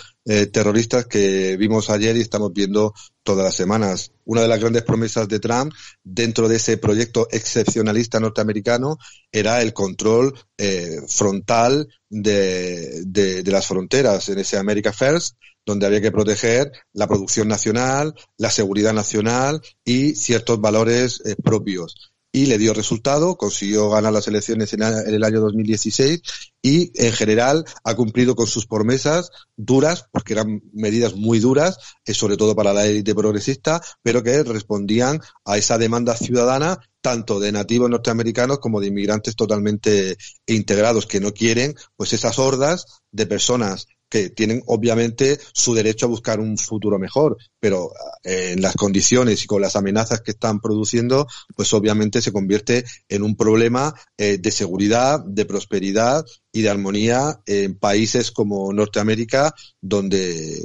terroristas 0.52 1.06
que 1.06 1.56
vimos 1.56 1.90
ayer 1.90 2.16
y 2.16 2.20
estamos 2.20 2.52
viendo 2.52 2.92
todas 3.32 3.44
las 3.44 3.56
semanas. 3.56 4.12
Una 4.24 4.42
de 4.42 4.48
las 4.48 4.60
grandes 4.60 4.82
promesas 4.82 5.28
de 5.28 5.38
Trump 5.38 5.72
dentro 6.02 6.48
de 6.48 6.56
ese 6.56 6.78
proyecto 6.78 7.28
excepcionalista 7.30 8.20
norteamericano 8.20 8.98
era 9.30 9.62
el 9.62 9.72
control 9.72 10.34
frontal 11.08 11.88
de, 12.08 13.02
de, 13.06 13.42
de 13.42 13.50
las 13.50 13.66
fronteras 13.66 14.28
en 14.28 14.38
ese 14.38 14.58
America 14.58 14.92
First 14.92 15.36
donde 15.64 15.86
había 15.86 16.00
que 16.00 16.12
proteger 16.12 16.72
la 16.92 17.06
producción 17.06 17.48
nacional, 17.48 18.14
la 18.36 18.50
seguridad 18.50 18.92
nacional 18.92 19.60
y 19.84 20.14
ciertos 20.14 20.60
valores 20.60 21.22
eh, 21.24 21.36
propios. 21.42 22.12
Y 22.32 22.46
le 22.46 22.58
dio 22.58 22.72
resultado, 22.72 23.36
consiguió 23.36 23.90
ganar 23.90 24.12
las 24.12 24.28
elecciones 24.28 24.72
en, 24.72 24.82
el 24.82 25.24
año 25.24 25.40
2016 25.40 26.22
y 26.62 26.92
en 26.94 27.12
general 27.12 27.64
ha 27.82 27.94
cumplido 27.94 28.36
con 28.36 28.46
sus 28.46 28.66
promesas 28.66 29.30
duras, 29.56 30.06
porque 30.12 30.34
eran 30.34 30.62
medidas 30.72 31.16
muy 31.16 31.40
duras, 31.40 31.78
eh, 32.04 32.14
sobre 32.14 32.36
todo 32.36 32.54
para 32.54 32.72
la 32.72 32.86
élite 32.86 33.14
progresista, 33.14 33.82
pero 34.02 34.22
que 34.22 34.44
respondían 34.44 35.20
a 35.44 35.58
esa 35.58 35.76
demanda 35.76 36.16
ciudadana 36.16 36.78
tanto 37.00 37.40
de 37.40 37.50
nativos 37.50 37.90
norteamericanos 37.90 38.58
como 38.58 38.80
de 38.80 38.88
inmigrantes 38.88 39.34
totalmente 39.34 40.16
integrados 40.46 41.06
que 41.06 41.20
no 41.20 41.32
quieren 41.32 41.74
pues 41.96 42.12
esas 42.12 42.38
hordas 42.38 43.02
de 43.10 43.26
personas 43.26 43.86
que 44.10 44.28
tienen 44.28 44.62
obviamente 44.66 45.38
su 45.54 45.72
derecho 45.72 46.06
a 46.06 46.10
buscar 46.10 46.40
un 46.40 46.58
futuro 46.58 46.98
mejor, 46.98 47.38
pero 47.60 47.92
eh, 48.24 48.52
en 48.52 48.60
las 48.60 48.74
condiciones 48.74 49.44
y 49.44 49.46
con 49.46 49.62
las 49.62 49.76
amenazas 49.76 50.20
que 50.20 50.32
están 50.32 50.60
produciendo, 50.60 51.26
pues 51.54 51.72
obviamente 51.72 52.20
se 52.20 52.32
convierte 52.32 52.84
en 53.08 53.22
un 53.22 53.36
problema 53.36 53.94
eh, 54.18 54.38
de 54.38 54.50
seguridad, 54.50 55.24
de 55.24 55.46
prosperidad 55.46 56.24
y 56.52 56.62
de 56.62 56.70
armonía 56.70 57.40
en 57.46 57.78
países 57.78 58.32
como 58.32 58.72
Norteamérica, 58.72 59.54
donde 59.80 60.58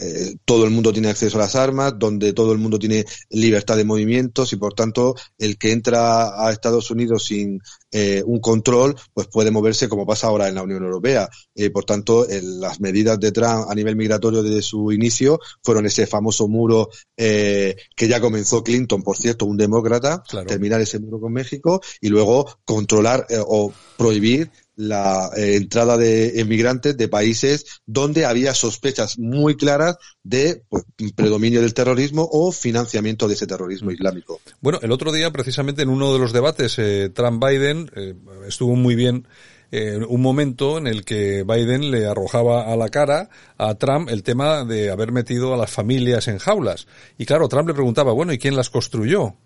eh, 0.00 0.36
todo 0.44 0.64
el 0.64 0.70
mundo 0.70 0.92
tiene 0.92 1.08
acceso 1.08 1.38
a 1.38 1.40
las 1.40 1.56
armas, 1.56 1.94
donde 1.98 2.32
todo 2.32 2.52
el 2.52 2.58
mundo 2.58 2.78
tiene 2.78 3.04
libertad 3.30 3.76
de 3.76 3.84
movimientos 3.84 4.52
y 4.52 4.56
por 4.56 4.74
tanto 4.74 5.16
el 5.38 5.58
que 5.58 5.72
entra 5.72 6.46
a 6.46 6.52
Estados 6.52 6.92
Unidos 6.92 7.24
sin 7.24 7.60
eh, 7.92 8.22
un 8.24 8.40
control 8.40 8.94
pues 9.14 9.28
puede 9.28 9.50
moverse 9.50 9.88
como 9.88 10.06
pasa 10.06 10.26
ahora 10.26 10.48
en 10.48 10.54
la 10.54 10.62
Unión 10.62 10.82
Europea. 10.82 11.28
Eh, 11.54 11.70
por 11.70 11.84
tanto, 11.84 12.26
las 12.28 12.80
medidas 12.80 13.18
de 13.18 13.32
Trump 13.32 13.66
a 13.68 13.74
nivel 13.74 13.96
migratorio 13.96 14.42
desde 14.42 14.62
su 14.62 14.92
inicio 14.92 15.40
fueron 15.62 15.86
ese 15.86 16.06
famoso 16.06 16.48
muro 16.48 16.88
que 17.16 18.08
ya 18.08 18.20
comenzó 18.20 18.62
Clinton, 18.62 19.02
por 19.02 19.16
cierto, 19.16 19.46
un 19.46 19.56
demócrata, 19.56 20.22
terminar 20.46 20.80
ese 20.80 20.98
muro 20.98 21.20
con 21.20 21.32
México 21.32 21.80
y 22.00 22.08
luego 22.08 22.46
controlar 22.64 23.26
o 23.46 23.72
prohibir 23.96 24.50
la 24.78 25.30
eh, 25.36 25.56
entrada 25.56 25.98
de 25.98 26.40
emigrantes 26.40 26.96
de 26.96 27.08
países 27.08 27.66
donde 27.84 28.24
había 28.24 28.54
sospechas 28.54 29.18
muy 29.18 29.56
claras 29.56 29.96
de 30.28 30.62
pues, 30.68 30.84
predominio 31.14 31.62
del 31.62 31.72
terrorismo 31.72 32.28
o 32.30 32.52
financiamiento 32.52 33.26
de 33.28 33.34
ese 33.34 33.46
terrorismo 33.46 33.90
islámico. 33.90 34.40
Bueno, 34.60 34.78
el 34.82 34.92
otro 34.92 35.10
día, 35.10 35.30
precisamente 35.30 35.82
en 35.82 35.88
uno 35.88 36.12
de 36.12 36.18
los 36.18 36.32
debates, 36.32 36.78
eh, 36.78 37.10
Trump-Biden 37.12 37.90
eh, 37.94 38.14
estuvo 38.46 38.76
muy 38.76 38.94
bien 38.94 39.26
un 39.70 40.22
momento 40.22 40.78
en 40.78 40.86
el 40.86 41.04
que 41.04 41.44
Biden 41.46 41.90
le 41.90 42.06
arrojaba 42.06 42.72
a 42.72 42.74
la 42.74 42.88
cara 42.88 43.28
a 43.58 43.74
Trump 43.74 44.08
el 44.08 44.22
tema 44.22 44.64
de 44.64 44.90
haber 44.90 45.12
metido 45.12 45.52
a 45.52 45.58
las 45.58 45.70
familias 45.70 46.26
en 46.26 46.38
jaulas. 46.38 46.86
Y 47.18 47.26
claro, 47.26 47.48
Trump 47.48 47.68
le 47.68 47.74
preguntaba, 47.74 48.14
bueno, 48.14 48.32
¿y 48.32 48.38
quién 48.38 48.56
las 48.56 48.70
construyó? 48.70 49.36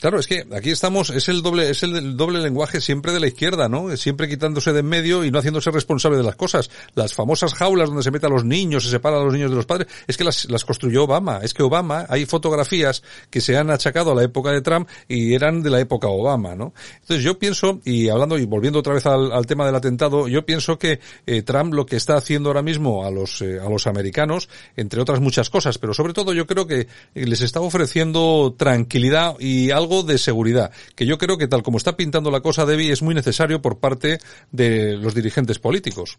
Claro, 0.00 0.18
es 0.18 0.26
que 0.26 0.46
aquí 0.54 0.70
estamos, 0.70 1.08
es 1.08 1.28
el 1.28 1.40
doble, 1.42 1.70
es 1.70 1.82
el 1.82 2.16
doble 2.18 2.40
lenguaje 2.40 2.82
siempre 2.82 3.12
de 3.12 3.20
la 3.20 3.28
izquierda, 3.28 3.68
¿no? 3.68 3.96
Siempre 3.96 4.28
quitándose 4.28 4.72
de 4.72 4.80
en 4.80 4.86
medio 4.86 5.24
y 5.24 5.30
no 5.30 5.38
haciéndose 5.38 5.70
responsable 5.70 6.18
de 6.18 6.22
las 6.22 6.36
cosas. 6.36 6.70
Las 6.94 7.14
famosas 7.14 7.54
jaulas 7.54 7.88
donde 7.88 8.02
se 8.02 8.10
meten 8.10 8.30
a 8.30 8.34
los 8.34 8.44
niños, 8.44 8.84
se 8.84 8.90
separa 8.90 9.16
a 9.16 9.24
los 9.24 9.32
niños 9.32 9.50
de 9.50 9.56
los 9.56 9.64
padres, 9.64 9.88
es 10.06 10.18
que 10.18 10.24
las, 10.24 10.50
las 10.50 10.66
construyó 10.66 11.04
Obama. 11.04 11.40
Es 11.42 11.54
que 11.54 11.62
Obama, 11.62 12.04
hay 12.10 12.26
fotografías 12.26 13.02
que 13.30 13.40
se 13.40 13.56
han 13.56 13.70
achacado 13.70 14.12
a 14.12 14.14
la 14.14 14.22
época 14.22 14.50
de 14.50 14.60
Trump 14.60 14.86
y 15.08 15.32
eran 15.32 15.62
de 15.62 15.70
la 15.70 15.80
época 15.80 16.08
Obama, 16.08 16.54
¿no? 16.54 16.74
Entonces 17.00 17.24
yo 17.24 17.38
pienso, 17.38 17.80
y 17.84 18.10
hablando 18.10 18.38
y 18.38 18.44
volviendo 18.44 18.80
otra 18.80 18.92
vez 18.92 19.06
al, 19.06 19.46
tema 19.46 19.64
del 19.64 19.76
atentado, 19.76 20.28
yo 20.28 20.44
pienso 20.44 20.78
que 20.78 21.00
eh, 21.26 21.42
Trump 21.42 21.72
lo 21.72 21.86
que 21.86 21.96
está 21.96 22.16
haciendo 22.16 22.50
ahora 22.50 22.62
mismo 22.62 23.04
a 23.04 23.10
los, 23.10 23.40
eh, 23.40 23.58
a 23.60 23.70
los 23.70 23.86
americanos, 23.86 24.50
entre 24.76 25.00
otras 25.00 25.20
muchas 25.20 25.48
cosas, 25.48 25.78
pero 25.78 25.94
sobre 25.94 26.12
todo 26.12 26.34
yo 26.34 26.46
creo 26.46 26.66
que 26.66 26.86
les 27.14 27.40
está 27.40 27.60
ofreciendo 27.60 28.54
tranquilidad 28.58 29.36
y 29.38 29.70
algo 29.70 29.85
de 29.86 30.18
seguridad, 30.18 30.72
que 30.94 31.06
yo 31.06 31.18
creo 31.18 31.38
que 31.38 31.48
tal 31.48 31.62
como 31.62 31.78
está 31.78 31.96
pintando 31.96 32.30
la 32.30 32.40
cosa 32.40 32.66
Debbie 32.66 32.92
es 32.92 33.02
muy 33.02 33.14
necesario 33.14 33.62
por 33.62 33.78
parte 33.78 34.18
de 34.52 34.96
los 34.96 35.14
dirigentes 35.14 35.58
políticos. 35.58 36.18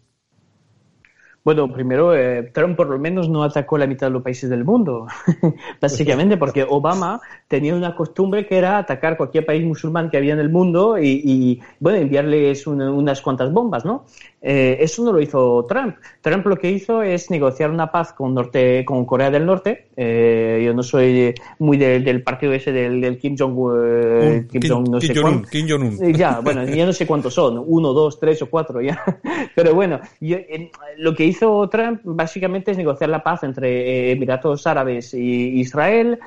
Bueno, 1.44 1.72
primero, 1.72 2.14
eh, 2.14 2.50
Trump 2.52 2.76
por 2.76 2.88
lo 2.88 2.98
menos 2.98 3.30
no 3.30 3.42
atacó 3.42 3.78
la 3.78 3.86
mitad 3.86 4.08
de 4.08 4.12
los 4.12 4.22
países 4.22 4.50
del 4.50 4.64
mundo, 4.64 5.06
básicamente 5.80 6.36
porque 6.36 6.66
Obama 6.68 7.22
tenía 7.46 7.74
una 7.74 7.94
costumbre 7.94 8.46
que 8.46 8.58
era 8.58 8.76
atacar 8.76 9.16
cualquier 9.16 9.46
país 9.46 9.64
musulmán 9.64 10.10
que 10.10 10.18
había 10.18 10.34
en 10.34 10.40
el 10.40 10.50
mundo 10.50 10.98
y, 10.98 11.58
bueno, 11.80 11.98
enviarles 11.98 12.66
unas 12.66 13.22
cuantas 13.22 13.50
bombas, 13.50 13.84
¿no? 13.84 14.04
Eh, 14.40 14.76
eso 14.80 15.04
no 15.04 15.12
lo 15.12 15.20
hizo 15.20 15.66
Trump. 15.68 15.96
Trump 16.20 16.46
lo 16.46 16.56
que 16.56 16.70
hizo 16.70 17.02
es 17.02 17.30
negociar 17.30 17.70
una 17.70 17.90
paz 17.90 18.12
con, 18.12 18.34
Norte, 18.34 18.84
con 18.84 19.04
Corea 19.04 19.30
del 19.30 19.44
Norte. 19.44 19.88
Eh, 19.96 20.62
yo 20.64 20.72
no 20.74 20.82
soy 20.82 21.34
muy 21.58 21.76
del 21.76 22.22
partido 22.22 22.52
ese 22.52 22.70
del, 22.70 23.18
Kim 23.18 23.36
Jong-un, 23.36 24.46
Kim, 24.48 24.62
Jong, 24.68 24.88
no 24.88 25.00
sé 25.00 25.12
Kim 25.12 25.68
Jong-un. 25.68 26.14
Ya, 26.14 26.40
bueno, 26.40 26.64
ya 26.64 26.86
no 26.86 26.92
sé 26.92 27.06
cuántos 27.06 27.34
son, 27.34 27.62
uno, 27.66 27.92
dos, 27.92 28.20
tres 28.20 28.40
o 28.42 28.46
cuatro 28.48 28.80
ya. 28.80 29.02
Pero 29.54 29.74
bueno, 29.74 30.00
lo 30.98 31.14
que 31.14 31.24
hizo 31.24 31.68
Trump 31.68 32.00
básicamente 32.04 32.70
es 32.70 32.76
negociar 32.76 33.10
la 33.10 33.22
paz 33.22 33.42
entre 33.42 34.12
Emiratos 34.12 34.66
Árabes 34.66 35.14
y 35.14 35.60
Israel. 35.60 36.18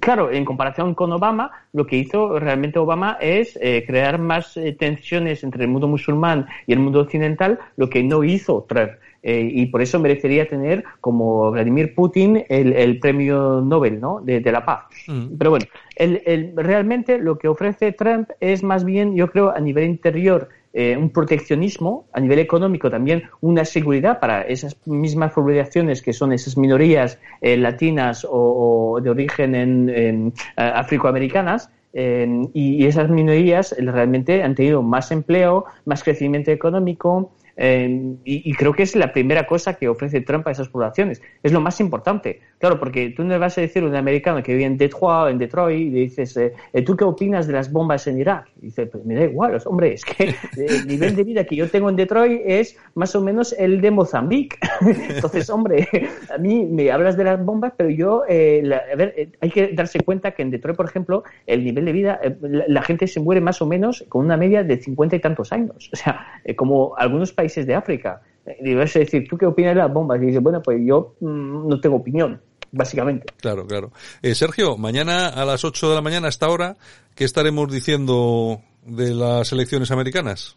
Claro, 0.00 0.30
en 0.30 0.44
comparación 0.44 0.94
con 0.94 1.12
Obama, 1.12 1.50
lo 1.72 1.86
que 1.86 1.96
hizo 1.96 2.38
realmente 2.38 2.78
Obama 2.78 3.16
es 3.20 3.56
eh, 3.62 3.84
crear 3.86 4.18
más 4.18 4.56
eh, 4.56 4.72
tensiones 4.72 5.44
entre 5.44 5.64
el 5.64 5.70
mundo 5.70 5.88
musulmán 5.88 6.46
y 6.66 6.72
el 6.72 6.80
mundo 6.80 7.00
occidental, 7.00 7.58
lo 7.76 7.88
que 7.88 8.02
no 8.02 8.24
hizo 8.24 8.66
Trump. 8.68 8.92
Eh, 9.22 9.50
y 9.52 9.66
por 9.66 9.82
eso 9.82 9.98
merecería 9.98 10.48
tener 10.48 10.84
como 11.00 11.50
Vladimir 11.50 11.94
Putin 11.94 12.44
el, 12.48 13.00
premio 13.00 13.60
Nobel 13.60 14.00
¿no? 14.00 14.20
de, 14.20 14.40
la 14.40 14.64
paz. 14.64 14.84
Mm. 15.08 15.36
Pero 15.36 15.50
bueno, 15.50 15.66
el, 15.96 16.52
realmente 16.54 17.18
lo 17.18 17.36
que 17.36 17.48
ofrece 17.48 17.92
Trump 17.92 18.30
es 18.40 18.62
más 18.62 18.84
bien, 18.84 19.16
yo 19.16 19.28
creo, 19.30 19.50
a 19.50 19.58
nivel 19.60 19.84
interior 19.84 20.48
eh, 20.72 20.96
un 20.96 21.10
proteccionismo, 21.10 22.06
a 22.12 22.20
nivel 22.20 22.38
económico 22.38 22.90
también 22.90 23.24
una 23.40 23.64
seguridad 23.64 24.20
para 24.20 24.42
esas 24.42 24.76
mismas 24.86 25.32
poblaciones 25.32 26.02
que 26.02 26.12
son 26.12 26.32
esas 26.32 26.56
minorías 26.56 27.18
eh, 27.40 27.56
latinas 27.56 28.24
o, 28.28 29.00
de 29.02 29.10
origen 29.10 29.54
en, 29.54 29.88
en 29.88 30.32
afroamericanas. 30.56 31.70
y, 31.92 32.86
esas 32.86 33.10
minorías 33.10 33.74
realmente 33.78 34.42
han 34.44 34.54
tenido 34.54 34.82
más 34.82 35.10
empleo, 35.10 35.64
más 35.84 36.04
crecimiento 36.04 36.52
económico, 36.52 37.32
y, 37.60 38.54
creo 38.54 38.72
que 38.72 38.84
es 38.84 38.94
la 38.94 39.12
primera 39.12 39.46
cosa 39.46 39.74
que 39.74 39.88
ofrece 39.88 40.20
Trump 40.20 40.46
a 40.46 40.52
esas 40.52 40.68
poblaciones. 40.68 41.20
Es 41.42 41.52
lo 41.52 41.60
más 41.60 41.80
importante, 41.80 42.40
Claro, 42.58 42.78
porque 42.78 43.10
tú 43.10 43.22
no 43.22 43.30
le 43.30 43.38
vas 43.38 43.56
a 43.56 43.60
decir 43.60 43.84
a 43.84 43.86
un 43.86 43.94
americano 43.94 44.42
que 44.42 44.52
vive 44.52 44.64
en 44.64 44.76
Detroit 44.76 45.30
en 45.30 45.38
Detroit 45.38 45.78
y 45.78 45.90
le 45.90 46.00
dices, 46.00 46.36
eh, 46.36 46.52
eh, 46.72 46.82
¿tú 46.82 46.96
qué 46.96 47.04
opinas 47.04 47.46
de 47.46 47.52
las 47.52 47.70
bombas 47.70 48.06
en 48.08 48.18
Irak? 48.18 48.48
Y 48.60 48.66
dice, 48.66 48.86
pues 48.86 49.04
me 49.04 49.14
da 49.14 49.24
igual, 49.24 49.60
hombre, 49.66 49.92
es 49.92 50.04
que 50.04 50.34
el 50.56 50.86
nivel 50.86 51.14
de 51.14 51.22
vida 51.22 51.44
que 51.44 51.54
yo 51.54 51.68
tengo 51.70 51.88
en 51.88 51.96
Detroit 51.96 52.42
es 52.44 52.76
más 52.94 53.14
o 53.14 53.20
menos 53.20 53.54
el 53.56 53.80
de 53.80 53.90
Mozambique. 53.92 54.56
Entonces, 54.80 55.48
hombre, 55.50 55.88
a 56.34 56.38
mí 56.38 56.64
me 56.64 56.90
hablas 56.90 57.16
de 57.16 57.24
las 57.24 57.44
bombas, 57.44 57.72
pero 57.76 57.90
yo, 57.90 58.24
eh, 58.28 58.62
a 58.92 58.96
ver, 58.96 59.30
hay 59.40 59.50
que 59.50 59.68
darse 59.68 60.00
cuenta 60.00 60.32
que 60.32 60.42
en 60.42 60.50
Detroit, 60.50 60.76
por 60.76 60.86
ejemplo, 60.86 61.22
el 61.46 61.62
nivel 61.62 61.84
de 61.84 61.92
vida, 61.92 62.20
la, 62.40 62.82
gente 62.82 63.06
se 63.06 63.20
muere 63.20 63.40
más 63.40 63.62
o 63.62 63.66
menos 63.66 64.04
con 64.08 64.24
una 64.24 64.36
media 64.36 64.64
de 64.64 64.78
cincuenta 64.78 65.14
y 65.14 65.20
tantos 65.20 65.52
años. 65.52 65.90
O 65.92 65.96
sea, 65.96 66.26
como 66.56 66.94
algunos 66.96 67.32
países 67.32 67.66
de 67.66 67.74
África. 67.74 68.22
Y 68.60 68.74
vas 68.74 68.94
a 68.96 69.00
decir, 69.00 69.26
¿tú 69.28 69.36
qué 69.36 69.46
opinas 69.46 69.74
de 69.74 69.82
las 69.82 69.92
bombas? 69.92 70.20
Y 70.22 70.26
dice, 70.26 70.38
bueno, 70.38 70.62
pues 70.62 70.78
yo 70.84 71.16
mm, 71.20 71.68
no 71.68 71.80
tengo 71.80 71.96
opinión 71.96 72.40
básicamente. 72.72 73.26
Claro, 73.40 73.66
claro. 73.66 73.92
Eh, 74.22 74.34
Sergio, 74.34 74.76
mañana 74.76 75.28
a 75.28 75.44
las 75.44 75.64
8 75.64 75.88
de 75.90 75.94
la 75.94 76.02
mañana, 76.02 76.26
a 76.26 76.30
esta 76.30 76.48
hora, 76.48 76.76
¿qué 77.14 77.24
estaremos 77.24 77.70
diciendo 77.72 78.62
de 78.84 79.14
las 79.14 79.52
elecciones 79.52 79.90
americanas? 79.90 80.56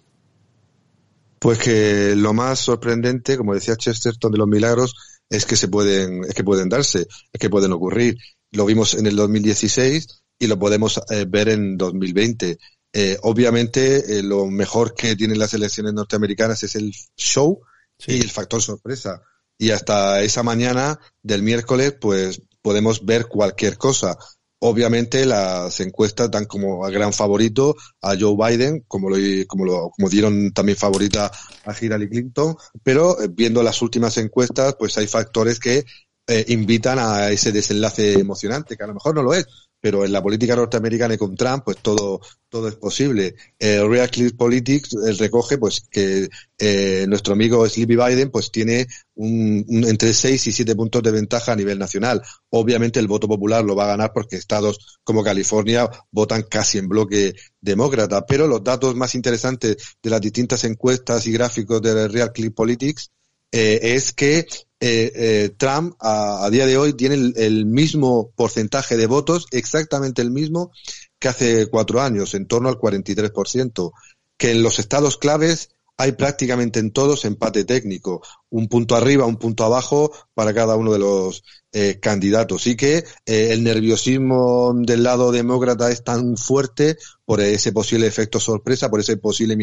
Pues 1.39 1.57
que 1.57 2.15
lo 2.15 2.33
más 2.33 2.59
sorprendente, 2.59 3.37
como 3.37 3.53
decía 3.53 3.75
Chesterton 3.75 4.31
de 4.31 4.37
los 4.37 4.47
milagros, 4.47 4.95
es 5.29 5.45
que 5.45 5.55
se 5.55 5.67
pueden, 5.67 6.23
es 6.25 6.33
que 6.33 6.43
pueden 6.43 6.69
darse, 6.69 7.07
es 7.31 7.39
que 7.39 7.49
pueden 7.49 7.71
ocurrir. 7.71 8.17
Lo 8.51 8.65
vimos 8.65 8.93
en 8.93 9.07
el 9.07 9.15
2016 9.15 10.23
y 10.37 10.47
lo 10.47 10.59
podemos 10.59 11.01
eh, 11.09 11.25
ver 11.27 11.49
en 11.49 11.77
2020. 11.77 12.57
Eh, 12.93 13.17
obviamente, 13.23 14.21
lo 14.21 14.45
mejor 14.47 14.93
que 14.93 15.15
tienen 15.15 15.39
las 15.39 15.53
elecciones 15.53 15.93
norteamericanas 15.93 16.61
es 16.63 16.75
el 16.75 16.93
show 17.15 17.61
y 18.07 18.19
el 18.19 18.29
factor 18.29 18.61
sorpresa. 18.61 19.21
Y 19.57 19.71
hasta 19.71 20.21
esa 20.21 20.43
mañana 20.43 20.99
del 21.21 21.43
miércoles 21.43 21.95
pues 21.99 22.41
podemos 22.61 23.05
ver 23.05 23.27
cualquier 23.27 23.77
cosa. 23.77 24.17
Obviamente 24.63 25.25
las 25.25 25.79
encuestas 25.79 26.29
dan 26.29 26.45
como 26.45 26.85
a 26.85 26.91
gran 26.91 27.13
favorito 27.13 27.75
a 28.01 28.15
Joe 28.19 28.35
Biden, 28.35 28.83
como 28.87 29.09
lo, 29.09 29.17
como 29.47 29.65
lo 29.65 29.89
como 29.89 30.09
dieron 30.09 30.51
también 30.51 30.77
favorita 30.77 31.31
a 31.65 31.75
Hillary 31.79 32.09
Clinton, 32.09 32.55
pero 32.83 33.19
eh, 33.19 33.27
viendo 33.31 33.63
las 33.63 33.81
últimas 33.81 34.17
encuestas 34.17 34.75
pues 34.77 34.97
hay 34.97 35.07
factores 35.07 35.59
que 35.59 35.85
eh, 36.27 36.45
invitan 36.49 36.99
a 36.99 37.29
ese 37.31 37.51
desenlace 37.51 38.13
emocionante, 38.13 38.77
que 38.77 38.83
a 38.83 38.87
lo 38.87 38.93
mejor 38.93 39.15
no 39.15 39.23
lo 39.23 39.33
es, 39.33 39.47
pero 39.81 40.05
en 40.05 40.11
la 40.11 40.21
política 40.21 40.55
norteamericana 40.55 41.15
y 41.15 41.17
con 41.17 41.35
Trump, 41.35 41.63
pues 41.65 41.77
todo, 41.77 42.21
todo 42.47 42.67
es 42.67 42.75
posible. 42.75 43.35
El 43.57 43.89
Real 43.89 44.09
Clear 44.09 44.33
Politics 44.33 44.93
eh, 44.93 45.13
recoge, 45.13 45.57
pues, 45.57 45.81
que 45.89 46.29
eh, 46.59 47.05
nuestro 47.09 47.33
amigo 47.33 47.67
Sleepy 47.67 47.95
Biden, 47.95 48.29
pues, 48.29 48.51
tiene 48.51 48.85
un, 49.15 49.65
entre 49.87 50.13
6 50.13 50.47
y 50.47 50.51
7 50.51 50.75
puntos 50.75 51.01
de 51.01 51.11
ventaja 51.11 51.53
a 51.53 51.55
nivel 51.55 51.79
nacional. 51.79 52.21
Obviamente 52.49 52.99
el 52.99 53.07
voto 53.07 53.27
popular 53.27 53.65
lo 53.65 53.75
va 53.75 53.85
a 53.85 53.87
ganar 53.87 54.11
porque 54.13 54.35
estados 54.35 54.99
como 55.03 55.23
California 55.23 55.89
votan 56.11 56.43
casi 56.43 56.77
en 56.77 56.87
bloque 56.87 57.33
demócrata, 57.59 58.25
pero 58.25 58.47
los 58.47 58.63
datos 58.63 58.95
más 58.95 59.15
interesantes 59.15 59.77
de 60.01 60.09
las 60.09 60.21
distintas 60.21 60.63
encuestas 60.63 61.25
y 61.25 61.31
gráficos 61.31 61.81
de 61.81 62.07
Real 62.07 62.31
Clear 62.31 62.53
Politics 62.53 63.09
eh, 63.51 63.79
es 63.95 64.13
que 64.13 64.39
eh, 64.39 65.11
eh, 65.15 65.51
Trump 65.57 65.95
a, 65.99 66.49
día 66.49 66.65
de 66.65 66.77
hoy 66.77 66.93
tiene 66.93 67.33
el, 67.35 67.65
mismo 67.65 68.31
porcentaje 68.35 68.97
de 68.97 69.05
votos, 69.05 69.45
exactamente 69.51 70.21
el 70.21 70.31
mismo 70.31 70.71
que 71.19 71.27
hace 71.27 71.67
cuatro 71.67 72.01
años, 72.01 72.33
en 72.33 72.47
torno 72.47 72.69
al 72.69 72.79
43%, 72.79 73.91
que 74.37 74.51
en 74.51 74.63
los 74.63 74.79
estados 74.79 75.17
claves 75.17 75.69
hay 75.97 76.13
prácticamente 76.13 76.79
en 76.79 76.91
todos 76.91 77.25
empate 77.25 77.63
técnico, 77.63 78.23
un 78.51 78.67
punto 78.67 78.95
arriba, 78.95 79.25
un 79.25 79.37
punto 79.37 79.63
abajo 79.63 80.11
para 80.33 80.53
cada 80.53 80.75
uno 80.75 80.93
de 80.93 80.99
los 80.99 81.43
eh, 81.71 81.99
candidatos. 82.01 82.67
Y 82.67 82.75
que 82.75 82.97
eh, 83.25 83.49
el 83.51 83.63
nerviosismo 83.63 84.73
del 84.75 85.03
lado 85.03 85.31
demócrata 85.31 85.89
es 85.89 86.03
tan 86.03 86.37
fuerte 86.37 86.97
por 87.25 87.39
ese 87.39 87.71
posible 87.71 88.07
efecto 88.07 88.39
sorpresa, 88.39 88.89
por 88.89 88.99
ese 88.99 89.17
posible 89.17 89.55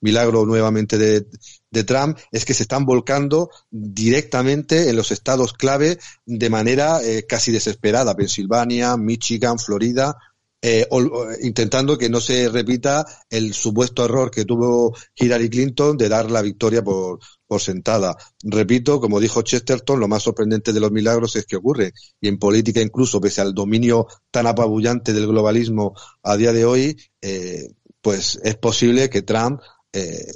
milagro 0.00 0.46
nuevamente 0.46 0.98
de, 0.98 1.26
de 1.70 1.84
Trump, 1.84 2.16
es 2.30 2.44
que 2.44 2.54
se 2.54 2.62
están 2.62 2.84
volcando 2.84 3.50
directamente 3.70 4.88
en 4.88 4.96
los 4.96 5.10
estados 5.10 5.52
clave 5.52 5.98
de 6.24 6.48
manera 6.48 7.02
eh, 7.02 7.26
casi 7.28 7.50
desesperada. 7.50 8.14
Pensilvania, 8.14 8.96
Michigan, 8.96 9.58
Florida, 9.58 10.16
eh, 10.60 10.86
intentando 11.42 11.96
que 11.96 12.08
no 12.08 12.20
se 12.20 12.48
repita 12.48 13.06
el 13.30 13.54
supuesto 13.54 14.04
error 14.04 14.30
que 14.30 14.44
tuvo 14.44 14.96
Hillary 15.14 15.48
Clinton 15.48 15.96
de 15.96 16.08
dar 16.08 16.30
la 16.30 16.42
victoria 16.42 16.82
por, 16.82 17.20
por 17.46 17.60
sentada. 17.60 18.16
Repito, 18.42 19.00
como 19.00 19.20
dijo 19.20 19.42
Chesterton, 19.42 20.00
lo 20.00 20.08
más 20.08 20.24
sorprendente 20.24 20.72
de 20.72 20.80
los 20.80 20.90
milagros 20.90 21.36
es 21.36 21.46
que 21.46 21.56
ocurre. 21.56 21.92
Y 22.20 22.28
en 22.28 22.38
política, 22.38 22.80
incluso, 22.80 23.20
pese 23.20 23.40
al 23.40 23.54
dominio 23.54 24.06
tan 24.30 24.46
apabullante 24.46 25.12
del 25.12 25.28
globalismo 25.28 25.94
a 26.22 26.36
día 26.36 26.52
de 26.52 26.64
hoy, 26.64 26.96
eh, 27.20 27.68
pues 28.00 28.40
es 28.42 28.56
posible 28.56 29.08
que 29.10 29.22
Trump 29.22 29.60
eh, 29.92 30.26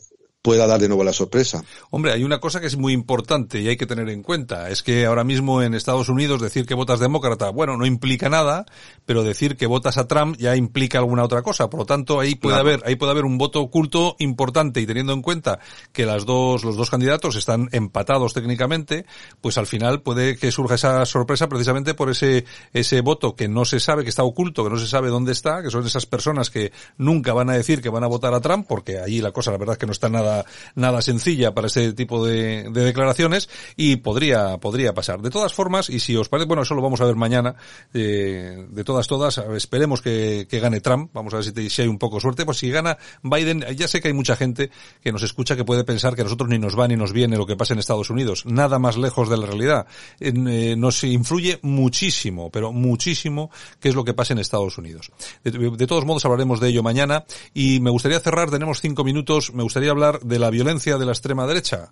pueda 0.43 0.67
dar 0.67 0.81
de 0.81 0.89
nuevo 0.89 1.05
la 1.05 1.13
sorpresa. 1.13 1.65
Hombre, 1.91 2.13
hay 2.13 2.25
una 2.25 2.41
cosa 2.41 2.61
que 2.61 2.67
es 2.67 2.77
muy 2.77 2.93
importante 2.93 3.61
y 3.61 3.69
hay 3.69 3.77
que 3.77 3.87
tener 3.87 4.09
en 4.11 4.23
cuenta. 4.23 4.71
Es 4.71 4.83
que 4.83 5.07
ahora 5.07 5.23
mismo 5.23 5.63
en 5.63 5.73
Estados 5.75 6.09
Unidos 6.09 6.43
decir 6.43 6.67
que 6.67 6.75
votas 6.75 6.99
demócrata, 6.99 7.51
bueno, 7.51 7.77
no 7.77 7.87
implica 7.87 8.29
nada, 8.29 8.67
pero 9.07 9.23
decir 9.23 9.57
que 9.57 9.67
votas 9.67 9.99
a 9.99 10.09
Trump 10.09 10.37
ya 10.39 10.57
implica 10.57 10.99
alguna 10.99 11.23
otra 11.23 11.43
cosa. 11.43 11.71
Por 11.71 11.81
lo 11.81 11.87
tanto, 11.87 12.19
ahí 12.19 12.35
puede 12.35 12.57
haber, 12.57 12.83
ahí 12.85 12.97
puede 12.97 13.13
haber 13.13 13.25
un 13.25 13.39
voto 13.39 13.61
oculto 13.61 14.17
importante 14.19 14.81
y 14.81 14.87
teniendo 14.87 15.13
en 15.13 15.23
cuenta 15.23 15.61
que 15.93 16.07
las 16.07 16.27
dos, 16.27 16.65
los 16.65 16.77
dos 16.77 16.91
candidatos 16.91 17.37
están 17.37 17.69
empatados 17.71 18.35
técnicamente, 18.35 19.07
pues 19.41 19.59
al 19.59 19.69
final 19.69 20.03
puede 20.03 20.37
que 20.37 20.51
surja 20.51 20.75
esa 20.75 21.07
sorpresa 21.07 21.49
precisamente 21.49 21.95
por 21.95 22.11
ese, 22.11 22.47
ese 22.73 23.01
voto 23.01 23.37
que 23.37 23.47
no 23.47 23.65
se 23.65 23.79
sabe, 23.79 24.03
que 24.03 24.11
está 24.11 24.25
oculto, 24.25 24.65
que 24.65 24.71
no 24.71 24.79
se 24.79 24.89
sabe 24.89 25.09
dónde 25.09 25.31
está, 25.31 25.63
que 25.63 25.71
son 25.71 25.87
esas 25.87 26.07
personas 26.07 26.51
que 26.51 26.73
nunca 26.97 27.33
van 27.33 27.49
a 27.49 27.55
decir 27.55 27.81
que 27.81 27.91
van 27.91 28.03
a 28.03 28.09
votar 28.09 28.35
a 28.35 28.41
Trump, 28.41 28.67
porque 28.67 28.99
allí 28.99 29.21
la 29.21 29.31
cosa 29.31 29.53
la 29.53 29.59
verdad 29.59 29.75
es 29.75 29.79
que 29.79 29.87
no 29.87 29.93
está 29.93 30.09
nada 30.09 30.32
nada, 30.75 31.03
sencilla 31.03 31.53
para 31.55 31.67
ese 31.67 31.93
tipo 31.93 32.25
de, 32.25 32.71
declaraciones 32.71 33.49
y 33.77 33.97
podría, 33.97 34.59
podría 34.59 34.93
pasar. 34.93 35.21
De 35.21 35.31
todas 35.31 35.53
formas, 35.55 35.91
y 35.91 36.01
si 36.01 36.17
os 36.17 36.29
parece, 36.29 36.47
bueno, 36.47 36.63
eso 36.63 36.75
lo 36.75 36.83
vamos 36.83 37.01
a 37.01 37.05
ver 37.05 37.17
mañana, 37.17 37.55
eh, 37.95 38.67
de 38.69 38.85
todas, 38.85 39.07
todas, 39.07 39.39
esperemos 39.57 40.03
que, 40.03 40.47
gane 40.51 40.81
Trump, 40.81 41.11
vamos 41.13 41.35
a 41.35 41.39
ver 41.39 41.45
si, 41.45 41.71
si, 41.71 41.83
hay 41.83 41.89
un 41.89 41.99
poco 41.99 42.21
suerte, 42.21 42.45
pues 42.45 42.59
si 42.59 42.71
gana 42.71 42.97
Biden, 43.23 43.65
ya 43.77 43.89
sé 43.89 44.01
que 44.01 44.09
hay 44.09 44.15
mucha 44.15 44.37
gente 44.37 44.71
que 45.03 45.13
nos 45.13 45.23
escucha 45.23 45.57
que 45.57 45.65
puede 45.65 45.85
pensar 45.85 46.15
que 46.15 46.23
a 46.23 46.25
nosotros 46.25 46.49
ni 46.49 46.59
nos 46.59 46.79
va 46.79 46.89
ni 46.89 46.97
nos 46.97 47.13
viene 47.13 47.37
lo 47.37 47.47
que 47.47 47.57
pasa 47.57 47.73
en 47.75 47.81
Estados 47.81 48.11
Unidos, 48.11 48.45
nada 48.47 48.79
más 48.79 48.97
lejos 48.97 49.29
de 49.29 49.37
la 49.37 49.47
realidad. 49.47 49.87
Eh, 50.21 50.75
nos 50.77 51.05
influye 51.05 51.59
muchísimo, 51.63 52.51
pero 52.51 52.73
muchísimo, 52.73 53.51
qué 53.81 53.89
es 53.89 53.95
lo 53.95 54.05
que 54.05 54.15
pasa 54.15 54.33
en 54.33 54.39
Estados 54.39 54.79
Unidos. 54.79 55.11
De, 55.43 55.87
todos 55.87 56.05
modos 56.05 56.25
hablaremos 56.25 56.61
de 56.61 56.69
ello 56.69 56.83
mañana 56.83 57.25
y 57.55 57.81
me 57.81 57.91
gustaría 57.91 58.21
cerrar, 58.21 58.51
tenemos 58.51 58.81
cinco 58.81 59.05
minutos, 59.05 59.53
me 59.53 59.63
gustaría 59.63 59.91
hablar 59.91 60.21
de 60.25 60.39
la 60.39 60.51
violencia 60.51 60.99
de 60.99 61.07
la 61.07 61.13
extrema 61.13 61.47
derecha, 61.47 61.91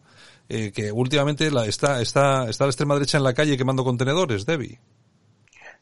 eh, 0.49 0.73
que 0.73 0.93
últimamente 0.93 1.51
la, 1.51 1.67
está, 1.67 2.01
está, 2.01 2.49
está 2.49 2.65
la 2.65 2.71
extrema 2.71 2.95
derecha 2.95 3.19
en 3.19 3.25
la 3.25 3.35
calle 3.35 3.57
quemando 3.57 3.85
contenedores, 3.85 4.47
Debbie. 4.47 4.79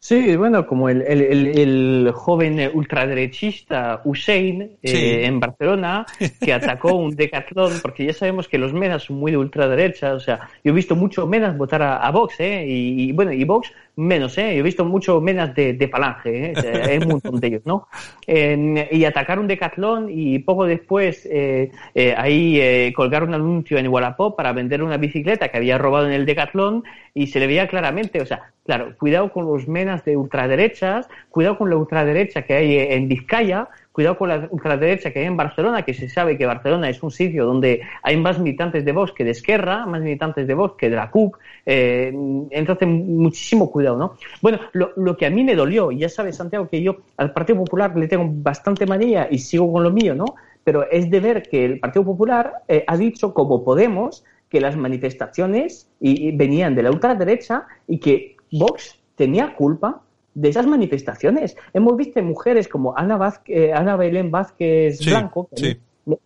Sí, 0.01 0.37
bueno, 0.37 0.65
como 0.65 0.89
el, 0.89 1.03
el, 1.03 1.59
el 1.59 2.13
joven 2.15 2.71
ultraderechista 2.73 4.01
Hussein 4.05 4.79
eh, 4.81 5.25
en 5.25 5.41
Barcelona, 5.41 6.07
que 6.41 6.53
atacó 6.53 6.95
un 6.95 7.17
decatlón, 7.17 7.73
porque 7.83 8.07
ya 8.07 8.13
sabemos 8.13 8.47
que 8.47 8.59
los 8.59 8.73
menas 8.73 9.05
son 9.05 9.17
muy 9.17 9.33
de 9.33 9.39
ultraderecha, 9.39 10.15
o 10.15 10.21
sea, 10.21 10.49
yo 10.63 10.71
he 10.71 10.75
visto 10.75 10.95
mucho 10.95 11.27
menas 11.27 11.57
votar 11.59 11.83
a, 11.83 12.09
Vox, 12.13 12.39
¿eh? 12.39 12.65
Y, 12.69 13.11
bueno, 13.11 13.33
y 13.33 13.43
Vox 13.43 13.73
menos, 13.99 14.39
¿eh? 14.39 14.55
Yo 14.55 14.61
he 14.61 14.63
visto 14.63 14.85
mucho 14.85 15.21
menas 15.21 15.55
de, 15.55 15.73
de 15.73 15.89
falange, 15.89 16.53
¿eh? 16.53 16.83
Hay 16.89 16.99
un 16.99 17.09
montón 17.09 17.41
de 17.41 17.47
ellos, 17.49 17.63
¿no? 17.65 17.89
y 18.27 19.05
atacar 19.05 19.39
un 19.39 19.49
decatlón 19.49 20.09
y 20.09 20.39
poco 20.39 20.67
después 20.67 21.27
eh, 21.31 21.73
eh, 21.95 22.15
ahí 22.17 22.61
eh, 22.61 22.93
colgar 22.95 23.25
un 23.25 23.35
anuncio 23.35 23.77
en 23.77 23.89
Wallapop 23.89 24.37
para 24.37 24.53
vender 24.53 24.83
una 24.83 24.99
bicicleta 24.99 25.49
que 25.49 25.57
había 25.57 25.79
robado 25.79 26.07
en 26.07 26.13
el 26.13 26.27
decatlón 26.27 26.85
y 27.13 27.27
se 27.27 27.41
le 27.41 27.47
veía 27.49 27.67
claramente, 27.67 28.21
o 28.21 28.27
sea, 28.27 28.53
claro, 28.65 28.95
cuidado 28.97 29.33
con 29.33 29.47
los 29.47 29.67
menas 29.67 30.05
de 30.05 30.17
ultraderechas, 30.17 31.09
cuidado 31.31 31.59
con 31.59 31.71
la 31.71 31.77
ultraderecha 31.77 32.43
que 32.43 32.55
hay 32.55 32.79
en 32.79 33.09
Vizcaya, 33.09 33.69
cuidado 33.99 34.17
con 34.17 34.29
la 34.29 34.47
ultraderecha 34.53 35.13
que 35.13 35.19
hay 35.19 35.25
en 35.25 35.37
Barcelona, 35.37 35.83
que 35.83 35.93
se 35.93 36.09
sabe 36.09 36.39
que 36.39 36.47
Barcelona 36.47 36.89
es 36.89 37.03
un 37.03 37.11
sitio 37.11 37.45
donde 37.45 37.81
hay 38.05 38.17
más 38.17 38.39
militantes 38.39 38.85
de 38.85 38.93
Vox 38.93 39.11
que 39.11 39.25
de 39.25 39.33
Esquerra, 39.33 39.87
más 39.87 40.01
militantes 40.03 40.47
de 40.47 40.55
Vox 40.55 40.77
que 40.79 40.89
de 40.89 40.95
la 40.95 41.11
CUP, 41.11 41.35
eh, 41.67 42.13
entonces 42.51 42.87
muchísimo 42.87 43.73
cuidado, 43.73 43.99
¿no? 43.99 44.15
Bueno, 44.41 44.61
lo, 44.73 45.17
que 45.17 45.27
a 45.27 45.31
mí 45.31 45.43
me 45.43 45.57
dolió, 45.57 45.91
y 45.91 45.99
ya 45.99 46.09
sabes, 46.09 46.37
Santiago, 46.37 46.69
que 46.69 46.81
yo 46.81 46.99
al 47.17 47.33
Partido 47.33 47.59
Popular 47.59 47.97
le 47.97 48.07
tengo 48.07 48.25
bastante 48.29 48.87
manía 48.87 49.27
y 49.29 49.41
sigo 49.41 49.73
con 49.73 49.83
lo 49.83 49.91
mío, 49.91 50.15
¿no? 50.15 50.27
Pero 50.63 50.89
es 50.89 51.11
de 51.11 51.19
ver 51.19 51.43
que 51.43 51.65
el 51.65 51.81
Partido 51.81 52.05
Popular 52.05 52.53
eh, 52.69 52.85
ha 52.87 52.97
dicho, 52.97 53.35
como 53.35 53.65
Podemos, 53.65 54.23
que 54.49 54.61
las 54.61 54.77
manifestaciones 54.77 55.91
y, 55.99 56.31
venían 56.37 56.77
de 56.77 56.85
la 56.85 56.93
ultraderecha 56.93 57.67
y 57.89 57.99
que 57.99 58.37
Vox 58.53 58.97
tenía 59.17 59.57
culpa 59.57 60.03
de 60.35 60.49
esas 60.49 60.67
manifestaciones. 60.67 61.57
Hemos 61.73 61.97
visto 61.97 62.23
mujeres 62.23 62.69
como 62.69 62.97
Ana, 62.97 63.19
eh, 63.47 63.73
Ana 63.73 63.97
Belén 63.97 64.31
Vázquez 64.31 65.05
Blanco. 65.05 65.49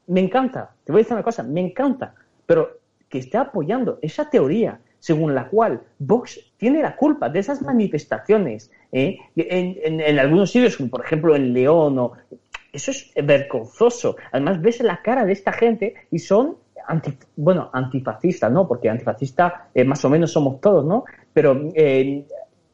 Me, 0.07 0.21
encanta, 0.21 0.75
te 0.85 0.93
voy 0.93 1.01
a 1.01 1.03
decir 1.03 1.15
una 1.15 1.25
cosa, 1.25 1.43
me 1.43 1.61
encanta, 1.61 2.15
pero 2.47 2.79
que 3.09 3.19
esté 3.19 3.37
apoyando 3.37 3.99
esa 4.01 4.31
teoría 4.31 4.81
según 5.01 5.35
la 5.35 5.49
cual 5.49 5.83
Vox 5.99 6.39
tiene 6.57 6.81
la 6.81 6.95
culpa 6.95 7.29
de 7.29 7.41
esas 7.41 7.61
manifestaciones 7.63 8.71
¿eh? 8.93 9.19
en, 9.35 10.01
en, 10.01 10.19
algunos 10.21 10.53
sitios, 10.53 10.77
como 10.77 10.91
por 10.91 11.05
ejemplo 11.05 11.35
en 11.35 11.53
León, 11.53 11.99
o, 11.99 12.13
eso 12.73 12.91
es 12.91 13.13
vergonzoso. 13.23 14.17
Además, 14.33 14.61
ves 14.61 14.81
la 14.81 15.03
cara 15.03 15.25
de 15.25 15.33
esta 15.33 15.53
gente 15.53 15.95
y 16.11 16.19
son 16.19 16.57
anti, 16.87 17.13
bueno, 17.37 17.71
antifascistas, 17.73 18.51
¿no? 18.51 18.67
Porque 18.67 18.89
antifascista 18.89 19.69
eh, 19.75 19.85
más 19.85 20.05
o 20.05 20.11
menos 20.11 20.33
somos 20.33 20.61
todos, 20.61 20.85
¿no? 20.85 21.05
Pero 21.33 21.69
eh, 21.75 22.25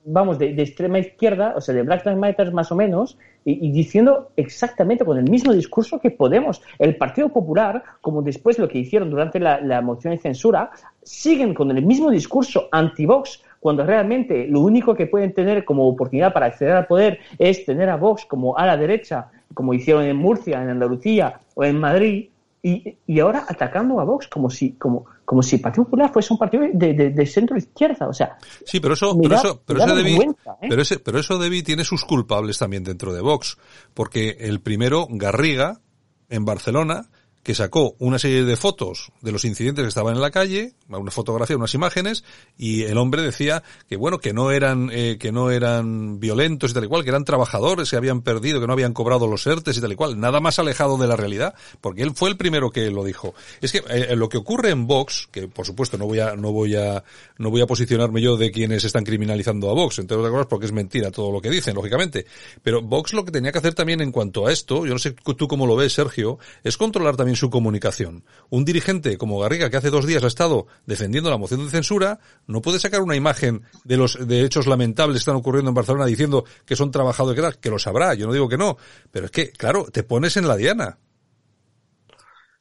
vamos, 0.04 0.38
de, 0.38 0.50
extrema 0.62 0.98
izquierda, 0.98 1.54
o 1.56 1.60
sea, 1.60 1.74
de 1.74 1.82
Black 1.82 2.04
Lives 2.04 2.18
Matter 2.18 2.52
más 2.52 2.72
o 2.72 2.76
menos, 2.76 3.18
y, 3.44 3.70
diciendo 3.70 4.30
exactamente 4.36 5.04
con 5.04 5.18
el 5.18 5.28
mismo 5.28 5.52
discurso 5.52 5.98
que 5.98 6.10
Podemos. 6.10 6.60
El 6.78 6.96
Partido 6.96 7.28
Popular, 7.30 7.82
como 8.00 8.22
después 8.22 8.58
lo 8.58 8.68
que 8.68 8.78
hicieron 8.78 9.10
durante 9.10 9.38
la, 9.40 9.80
moción 9.80 10.14
de 10.14 10.20
censura, 10.20 10.70
siguen 11.02 11.54
con 11.54 11.70
el 11.70 11.84
mismo 11.84 12.10
discurso 12.10 12.68
anti-Vox, 12.72 13.42
cuando 13.60 13.84
realmente 13.84 14.46
lo 14.48 14.60
único 14.60 14.94
que 14.94 15.06
pueden 15.06 15.32
tener 15.32 15.64
como 15.64 15.88
oportunidad 15.88 16.32
para 16.32 16.46
acceder 16.46 16.76
al 16.76 16.86
poder 16.86 17.18
es 17.38 17.64
tener 17.64 17.88
a 17.88 17.96
Vox 17.96 18.24
como 18.24 18.56
a 18.56 18.66
la 18.66 18.76
derecha, 18.76 19.30
como 19.54 19.74
hicieron 19.74 20.04
en 20.04 20.16
Murcia, 20.16 20.62
en 20.62 20.68
Andalucía 20.68 21.40
o 21.54 21.64
en 21.64 21.78
Madrid, 21.78 22.28
y, 22.62 23.20
ahora 23.20 23.44
atacando 23.48 24.00
a 24.00 24.04
Vox 24.04 24.28
como 24.28 24.50
si 24.50 24.72
como 24.72 25.04
como 25.24 25.42
si 25.42 25.56
el 25.56 25.62
Partido 25.62 25.84
Popular 25.84 26.12
fuese 26.12 26.32
un 26.32 26.38
partido 26.38 26.64
de, 26.72 27.26
centro 27.26 27.56
izquierda 27.56 28.08
o 28.08 28.12
sea 28.12 28.36
sí 28.64 28.80
pero 28.80 28.94
eso 28.94 29.16
pero 29.20 29.36
eso 29.36 29.62
pero 29.64 29.84
eso 29.84 29.98
¿eh? 29.98 30.34
pero 30.68 30.82
ese 30.82 30.98
pero 30.98 31.18
eso 31.20 31.38
Debi 31.38 31.62
tiene 31.62 31.84
sus 31.84 32.04
culpables 32.04 32.58
también 32.58 32.82
dentro 32.82 33.12
de 33.12 33.20
Vox 33.20 33.58
porque 33.94 34.36
el 34.40 34.60
primero 34.60 35.06
Garriga 35.08 35.80
en 36.28 36.44
Barcelona 36.44 37.08
que 37.48 37.54
sacó 37.54 37.96
una 37.98 38.18
serie 38.18 38.44
de 38.44 38.58
fotos 38.58 39.10
de 39.22 39.32
los 39.32 39.46
incidentes 39.46 39.82
que 39.82 39.88
estaban 39.88 40.14
en 40.14 40.20
la 40.20 40.30
calle, 40.30 40.74
una 40.86 41.10
fotografía, 41.10 41.56
unas 41.56 41.72
imágenes, 41.72 42.22
y 42.58 42.82
el 42.82 42.98
hombre 42.98 43.22
decía 43.22 43.62
que 43.88 43.96
bueno, 43.96 44.18
que 44.18 44.34
no 44.34 44.50
eran, 44.50 44.90
eh, 44.92 45.16
que 45.18 45.32
no 45.32 45.50
eran 45.50 46.20
violentos 46.20 46.70
y 46.70 46.74
tal 46.74 46.84
y 46.84 46.88
cual, 46.88 47.04
que 47.04 47.08
eran 47.08 47.24
trabajadores 47.24 47.88
que 47.88 47.96
habían 47.96 48.20
perdido, 48.20 48.60
que 48.60 48.66
no 48.66 48.74
habían 48.74 48.92
cobrado 48.92 49.26
los 49.26 49.46
ERTES 49.46 49.78
y 49.78 49.80
tal 49.80 49.92
y 49.92 49.94
cual, 49.94 50.20
nada 50.20 50.40
más 50.40 50.58
alejado 50.58 50.98
de 50.98 51.06
la 51.06 51.16
realidad, 51.16 51.54
porque 51.80 52.02
él 52.02 52.12
fue 52.14 52.28
el 52.28 52.36
primero 52.36 52.70
que 52.70 52.90
lo 52.90 53.02
dijo. 53.02 53.34
Es 53.62 53.72
que 53.72 53.82
eh, 53.88 54.14
lo 54.14 54.28
que 54.28 54.36
ocurre 54.36 54.68
en 54.68 54.86
Vox, 54.86 55.30
que 55.32 55.48
por 55.48 55.64
supuesto 55.64 55.96
no 55.96 56.04
voy 56.04 56.20
a, 56.20 56.36
no 56.36 56.52
voy 56.52 56.76
a, 56.76 57.02
no 57.38 57.48
voy 57.48 57.62
a 57.62 57.66
posicionarme 57.66 58.20
yo 58.20 58.36
de 58.36 58.50
quienes 58.50 58.84
están 58.84 59.04
criminalizando 59.04 59.70
a 59.70 59.72
Vox, 59.72 60.00
entre 60.00 60.18
otras 60.18 60.32
cosas 60.32 60.48
porque 60.48 60.66
es 60.66 60.72
mentira 60.72 61.10
todo 61.10 61.32
lo 61.32 61.40
que 61.40 61.48
dicen, 61.48 61.74
lógicamente, 61.74 62.26
pero 62.62 62.82
Vox 62.82 63.14
lo 63.14 63.24
que 63.24 63.32
tenía 63.32 63.52
que 63.52 63.58
hacer 63.58 63.72
también 63.72 64.02
en 64.02 64.12
cuanto 64.12 64.46
a 64.46 64.52
esto, 64.52 64.84
yo 64.84 64.92
no 64.92 64.98
sé 64.98 65.12
tú 65.12 65.48
cómo 65.48 65.66
lo 65.66 65.76
ves, 65.76 65.94
Sergio, 65.94 66.38
es 66.62 66.76
controlar 66.76 67.16
también 67.16 67.37
su 67.38 67.50
comunicación. 67.50 68.24
Un 68.50 68.64
dirigente 68.64 69.16
como 69.16 69.38
Garriga, 69.38 69.70
que 69.70 69.78
hace 69.78 69.90
dos 69.90 70.06
días 70.06 70.22
ha 70.24 70.26
estado 70.26 70.66
defendiendo 70.86 71.30
la 71.30 71.38
moción 71.38 71.64
de 71.64 71.70
censura, 71.70 72.20
no 72.46 72.60
puede 72.60 72.78
sacar 72.78 73.00
una 73.00 73.16
imagen 73.16 73.62
de 73.84 73.96
los 73.96 74.26
de 74.26 74.44
hechos 74.44 74.66
lamentables 74.66 75.14
que 75.14 75.20
están 75.20 75.36
ocurriendo 75.36 75.70
en 75.70 75.74
Barcelona 75.74 76.06
diciendo 76.06 76.44
que 76.66 76.76
son 76.76 76.90
trabajadores, 76.90 77.54
que, 77.54 77.60
que 77.60 77.70
lo 77.70 77.78
sabrá, 77.78 78.14
yo 78.14 78.26
no 78.26 78.32
digo 78.32 78.48
que 78.48 78.58
no, 78.58 78.76
pero 79.10 79.26
es 79.26 79.32
que, 79.32 79.50
claro, 79.50 79.86
te 79.90 80.02
pones 80.02 80.36
en 80.36 80.46
la 80.46 80.56
diana. 80.56 80.98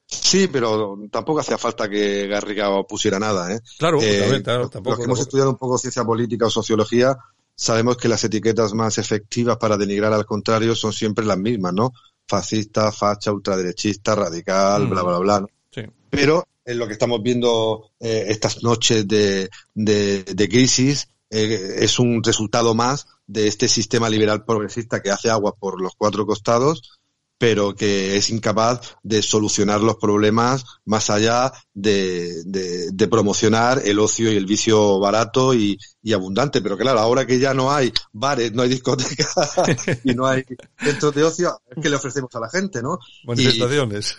Sí, 0.07 0.47
pero 0.47 0.97
tampoco 1.11 1.41
hacía 1.41 1.57
falta 1.57 1.89
que 1.89 2.27
Garriga 2.27 2.69
pusiera 2.83 3.19
nada, 3.19 3.53
¿eh? 3.53 3.59
Claro, 3.77 3.99
eh, 4.01 4.41
tampoco. 4.41 4.91
Los 4.91 4.97
que 4.99 5.03
hemos 5.03 5.19
estudiado 5.19 5.49
un 5.49 5.57
poco 5.57 5.77
ciencia 5.77 6.05
política 6.05 6.45
o 6.45 6.49
sociología, 6.49 7.17
sabemos 7.53 7.97
que 7.97 8.07
las 8.07 8.23
etiquetas 8.23 8.73
más 8.73 8.97
efectivas 8.99 9.57
para 9.57 9.75
denigrar 9.75 10.13
al 10.13 10.25
contrario 10.25 10.75
son 10.75 10.93
siempre 10.93 11.25
las 11.25 11.37
mismas, 11.37 11.73
¿no? 11.73 11.91
Fascista, 12.27 12.91
facha, 12.91 13.31
ultraderechista, 13.31 14.15
radical, 14.15 14.87
bla, 14.87 15.03
bla, 15.03 15.17
bla. 15.19 15.45
Sí. 15.71 15.83
Pero 16.09 16.45
en 16.65 16.77
lo 16.77 16.87
que 16.87 16.93
estamos 16.93 17.23
viendo 17.23 17.91
eh, 17.99 18.25
estas 18.27 18.61
noches 18.61 19.07
de, 19.07 19.49
de, 19.73 20.49
crisis 20.49 21.07
eh, 21.29 21.77
es 21.79 21.97
un 21.97 22.21
resultado 22.23 22.75
más 22.75 23.07
de 23.25 23.47
este 23.47 23.67
sistema 23.67 24.09
liberal 24.09 24.43
progresista 24.43 25.01
que 25.01 25.09
hace 25.09 25.29
agua 25.29 25.55
por 25.57 25.81
los 25.81 25.93
cuatro 25.97 26.25
costados 26.25 26.96
pero 27.37 27.75
que 27.75 28.17
es 28.17 28.29
incapaz 28.29 28.95
de 29.03 29.21
solucionar 29.21 29.81
los 29.81 29.97
problemas 29.97 30.63
más 30.85 31.09
allá 31.09 31.51
de, 31.73 32.43
de, 32.45 33.07
promocionar 33.07 33.81
el 33.85 33.99
ocio 33.99 34.31
y 34.31 34.35
el 34.35 34.45
vicio 34.45 34.99
barato 34.99 35.53
y, 35.53 35.77
y, 36.01 36.13
abundante. 36.13 36.61
Pero 36.61 36.77
claro, 36.77 36.99
ahora 36.99 37.25
que 37.25 37.39
ya 37.39 37.53
no 37.53 37.71
hay 37.71 37.93
bares, 38.11 38.53
no 38.53 38.63
hay 38.63 38.69
discotecas 38.69 39.53
y 40.03 40.13
no 40.13 40.25
hay 40.25 40.43
centros 40.79 41.13
de 41.13 41.23
ocio, 41.23 41.61
es 41.69 41.81
que 41.81 41.89
le 41.89 41.95
ofrecemos 41.95 42.33
a 42.35 42.39
la 42.39 42.49
gente, 42.49 42.81
¿no? 42.81 42.99
Manifestaciones. 43.25 44.17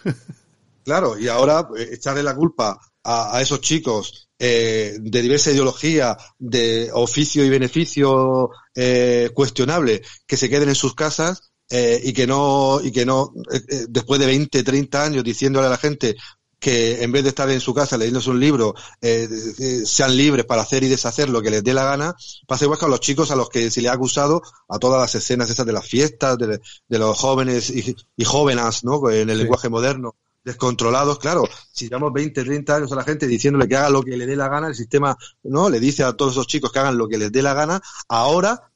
claro, 0.85 1.19
y 1.19 1.29
ahora 1.29 1.69
eh, 1.77 1.89
echarle 1.93 2.23
la 2.23 2.35
culpa 2.35 2.81
a, 3.03 3.37
a 3.37 3.43
esos 3.43 3.61
chicos 3.61 4.29
eh, 4.41 4.97
de 5.01 5.23
diversa 5.23 5.51
ideología, 5.51 6.17
de 6.39 6.91
oficio 6.93 7.45
y 7.45 7.51
beneficio 7.51 8.51
eh, 8.73 9.31
cuestionable, 9.35 10.03
que 10.29 10.37
se 10.37 10.49
queden 10.49 10.69
en 10.69 10.77
sus 10.77 10.95
casas, 10.95 11.51
eh, 11.71 12.01
y 12.03 12.13
que 12.13 12.27
no, 12.27 12.81
y 12.83 12.91
que 12.91 13.05
no, 13.05 13.33
eh, 13.53 13.61
eh, 13.69 13.87
después 13.89 14.21
de 14.21 14.27
20, 14.27 14.63
30 14.63 15.05
años 15.05 15.25
diciéndole 15.25 15.67
a 15.67 15.71
la 15.71 15.77
gente 15.79 16.17
que 16.59 17.03
en 17.03 17.13
vez 17.13 17.23
de 17.23 17.29
estar 17.29 17.49
en 17.51 17.61
su 17.61 17.73
casa 17.73 17.97
leyéndose 17.97 18.31
un 18.31 18.41
libro, 18.41 18.75
eh, 19.01 19.29
sean 19.85 20.17
libres 20.17 20.45
para 20.45 20.63
hacer 20.63 20.83
y 20.83 20.89
deshacer 20.89 21.29
lo 21.29 21.41
que 21.41 21.51
les 21.51 21.63
dé 21.63 21.73
la 21.73 21.85
gana, 21.85 22.17
pasa 22.47 22.65
igual 22.65 22.79
que 22.79 22.87
a 22.87 22.89
los 22.89 23.01
chicos 23.01 23.31
a 23.31 23.37
los 23.37 23.49
que 23.49 23.71
se 23.71 23.81
les 23.81 23.91
ha 23.91 23.95
acusado 23.95 24.43
a 24.69 24.79
todas 24.79 25.01
las 25.01 25.15
escenas 25.15 25.49
esas 25.51 25.67
de 25.67 25.73
las 25.73 25.87
fiestas, 25.87 26.37
de, 26.39 26.59
los 26.99 27.19
jóvenes 27.19 27.71
y, 27.71 27.95
y, 28.17 28.25
jóvenes, 28.25 28.85
¿no? 28.85 29.09
En 29.11 29.31
el 29.31 29.39
lenguaje 29.39 29.69
moderno, 29.69 30.17
descontrolados, 30.45 31.19
claro, 31.19 31.45
si 31.73 31.85
llevamos 31.85 32.13
20, 32.13 32.43
30 32.43 32.77
años 32.77 32.93
a 32.93 32.97
la 32.97 33.05
gente 33.05 33.27
diciéndole 33.27 33.69
que 33.69 33.77
haga 33.77 33.91
lo 33.91 34.03
que 34.03 34.17
le 34.17 34.27
dé 34.27 34.35
la 34.35 34.49
gana, 34.49 34.69
el 34.69 34.75
sistema, 34.75 35.17
¿no? 35.45 35.71
Le 35.71 35.79
dice 35.79 36.03
a 36.03 36.15
todos 36.15 36.33
esos 36.33 36.47
chicos 36.49 36.73
que 36.73 36.81
hagan 36.81 36.99
lo 36.99 37.09
que 37.09 37.19
les 37.19 37.31
dé 37.31 37.43
la 37.43 37.55
gana, 37.55 37.81
ahora 38.09 38.68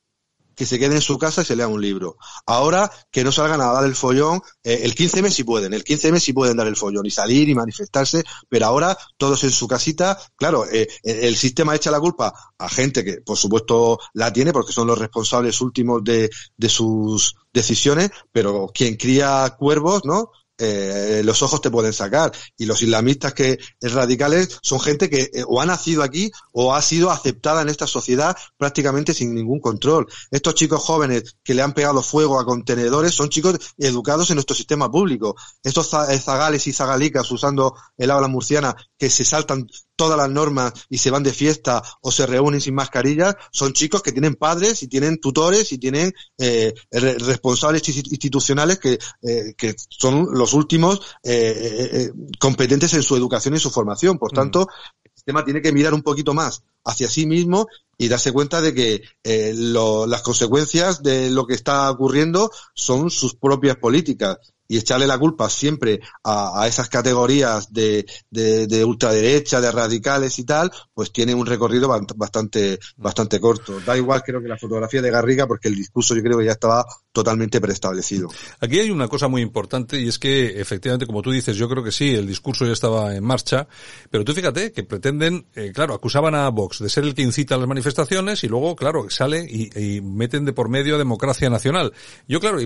que 0.55 0.67
se 0.67 0.79
queden 0.79 0.95
en 0.95 1.03
su 1.03 1.19
casa 1.19 1.43
y 1.43 1.45
se 1.45 1.57
lean 1.57 1.73
un 1.73 1.81
libro. 1.81 2.17
Ahora 2.47 2.91
que 3.11 3.25
no 3.25 3.33
salgan 3.33 3.61
a 3.61 3.73
dar 3.73 3.85
el 3.85 3.95
follón, 3.95 4.41
eh, 4.63 4.81
el 4.83 4.95
15M 4.95 5.31
sí 5.31 5.45
pueden, 5.45 5.75
el 5.75 5.85
15M 5.85 6.19
sí 6.19 6.33
pueden 6.33 6.57
dar 6.57 6.67
el 6.67 6.77
follón 6.77 7.07
y 7.07 7.11
salir 7.11 7.49
y 7.49 7.55
manifestarse, 7.55 8.23
pero 8.49 8.67
ahora 8.67 8.97
todos 9.17 9.45
en 9.45 9.53
su 9.53 9.69
casita, 9.69 10.19
claro, 10.37 10.67
eh, 10.71 10.89
el 11.03 11.37
sistema 11.37 11.75
echa 11.75 11.91
la 11.91 12.01
culpa 12.01 12.33
a 12.59 12.69
gente 12.69 13.05
que 13.05 13.21
por 13.21 13.37
supuesto 13.37 13.99
la 14.15 14.33
tiene 14.33 14.53
porque 14.53 14.73
son 14.73 14.87
los 14.87 14.99
responsables 14.99 15.61
últimos 15.61 16.03
de, 16.05 16.31
de 16.57 16.69
sus 16.69 17.35
decisiones, 17.53 18.11
pero 18.31 18.69
quien 18.73 18.97
cría 18.97 19.55
cuervos, 19.59 20.05
¿no? 20.05 20.31
Eh, 20.65 21.23
los 21.25 21.43
ojos 21.43 21.61
te 21.61 21.73
pueden 21.73 21.93
sacar. 21.93 22.31
Y 22.57 22.67
los 22.67 22.83
islamistas 22.83 23.35
que 23.35 23.59
radicales 23.81 24.61
son 24.63 24.79
gente 24.79 25.11
que 25.11 25.23
eh, 25.35 25.45
o 25.45 25.61
ha 25.61 25.67
nacido 25.67 26.05
aquí 26.05 26.31
o 26.53 26.73
ha 26.73 26.81
sido 26.81 27.11
aceptada 27.11 27.63
en 27.63 27.69
esta 27.69 27.89
sociedad 27.89 28.37
prácticamente 28.57 29.13
sin 29.13 29.35
ningún 29.35 29.59
control. 29.59 30.07
Estos 30.31 30.55
chicos 30.55 30.81
jóvenes 30.81 31.35
que 31.43 31.55
le 31.55 31.63
han 31.63 31.73
pegado 31.73 32.01
fuego 32.01 32.39
a 32.39 32.45
contenedores 32.45 33.13
son 33.13 33.29
chicos 33.29 33.59
educados 33.77 34.31
en 34.31 34.37
nuestro 34.37 34.55
sistema 34.55 34.89
público. 34.89 35.35
Estos 35.65 35.89
zagales 35.89 36.65
y 36.69 36.73
zagalicas 36.73 37.29
usando 37.33 37.75
el 37.97 38.13
habla 38.13 38.29
murciana 38.29 38.77
que 38.97 39.11
se 39.11 39.25
saltan 39.25 39.67
todas 40.03 40.19
las 40.19 40.31
normas 40.31 40.73
y 40.91 40.99
se 40.99 41.13
van 41.13 41.23
de 41.23 41.33
fiesta 41.33 41.81
o 42.01 42.11
se 42.11 42.27
reúnen 42.27 42.61
sin 42.61 42.75
mascarillas, 42.75 43.37
son 43.53 43.73
chicos 43.73 44.03
que 44.03 44.11
tienen 44.11 44.35
padres 44.35 44.83
y 44.83 44.89
tienen 44.89 45.21
tutores 45.21 45.71
y 45.71 45.79
tienen 45.79 46.13
eh, 46.39 46.75
responsables 46.91 47.89
institucionales 47.89 48.81
que, 48.81 48.99
eh, 49.23 49.55
que 49.57 49.77
son 49.89 50.27
los 50.33 50.55
últimos 50.55 51.01
eh, 51.23 52.11
competentes 52.41 52.95
en 52.95 53.05
su 53.05 53.15
educación 53.15 53.55
y 53.55 53.61
su 53.61 53.71
formación. 53.71 54.19
Por 54.19 54.33
mm. 54.33 54.35
tanto, 54.35 54.67
el 55.05 55.13
sistema 55.15 55.45
tiene 55.45 55.63
que 55.63 55.71
mirar 55.71 55.95
un 55.95 56.03
poquito 56.03 56.35
más 56.35 56.65
hacia 56.85 57.09
sí 57.09 57.25
mismo 57.25 57.69
y 57.97 58.09
darse 58.09 58.33
cuenta 58.33 58.61
de 58.61 58.75
que 58.75 59.03
las 59.23 60.23
consecuencias 60.23 61.05
de 61.05 61.31
lo 61.31 61.47
que 61.47 61.55
está 61.55 61.89
ocurriendo 61.93 62.51
son 62.75 63.09
sus 63.09 63.37
propias 63.37 63.77
políticas 63.77 64.39
y 64.73 64.79
echarle 64.79 65.07
la 65.07 65.19
culpa 65.19 65.51
siempre 65.51 66.01
a, 66.25 66.67
esas 66.67 66.89
categorías 66.89 67.71
de, 67.75 68.07
de, 68.31 68.85
ultraderecha, 68.87 69.61
de 69.61 69.71
radicales 69.71 70.39
y 70.39 70.45
tal, 70.45 70.73
pues 70.95 71.13
tiene 71.13 71.35
un 71.35 71.45
recorrido 71.45 71.89
bastante, 72.17 72.79
bastante 72.97 73.39
corto. 73.39 73.81
Da 73.85 73.99
igual 73.99 74.23
creo 74.23 74.41
que 74.41 74.49
la 74.49 74.57
fotografía 74.57 75.03
de 75.03 75.11
Garriga 75.11 75.47
porque 75.47 75.69
el 75.69 75.75
discurso 75.75 76.15
yo 76.15 76.23
creo 76.23 76.39
que 76.39 76.47
ya 76.47 76.53
estaba 76.53 76.87
totalmente 77.13 77.61
preestablecido. 77.61 78.31
Aquí 78.61 78.81
hay 78.81 78.91
una 78.91 79.09
cosa 79.09 79.29
muy 79.29 79.43
importante 79.43 80.01
y 80.01 80.09
es 80.09 80.19
que 80.19 80.59
efectivamente, 80.59 81.05
como 81.05 81.21
tú 81.21 81.33
dices, 81.33 81.55
yo 81.59 81.69
creo 81.69 81.85
que 81.85 81.93
sí, 81.93 82.15
el 82.15 82.27
discurso 82.27 82.65
ya 82.65 82.73
estaba 82.73 83.15
en 83.15 83.25
marcha, 83.25 83.69
pero 84.11 84.25
tú 84.25 84.33
fíjate 84.33 84.73
que 84.73 84.85
pretenden, 84.85 85.49
eh, 85.55 85.71
claro, 85.75 85.93
acusaban 85.93 86.35
a 86.35 86.49
Vox 86.49 86.79
de 86.79 86.89
ser 86.89 87.05
el 87.05 87.15
que 87.15 87.21
incita 87.21 87.57
a 87.57 87.59
las 87.59 87.69
manifestaciones 87.69 88.43
y 88.43 88.49
luego, 88.49 88.75
claro, 88.75 89.11
sale 89.11 89.47
y, 89.47 89.79
y 89.79 90.01
meten 90.01 90.47
de 90.47 90.55
por 90.55 90.71
medio 90.71 90.95
a 90.95 90.99
democracia 90.99 91.51
nacional. 91.51 91.93
Yo, 92.27 92.41
claro, 92.41 92.57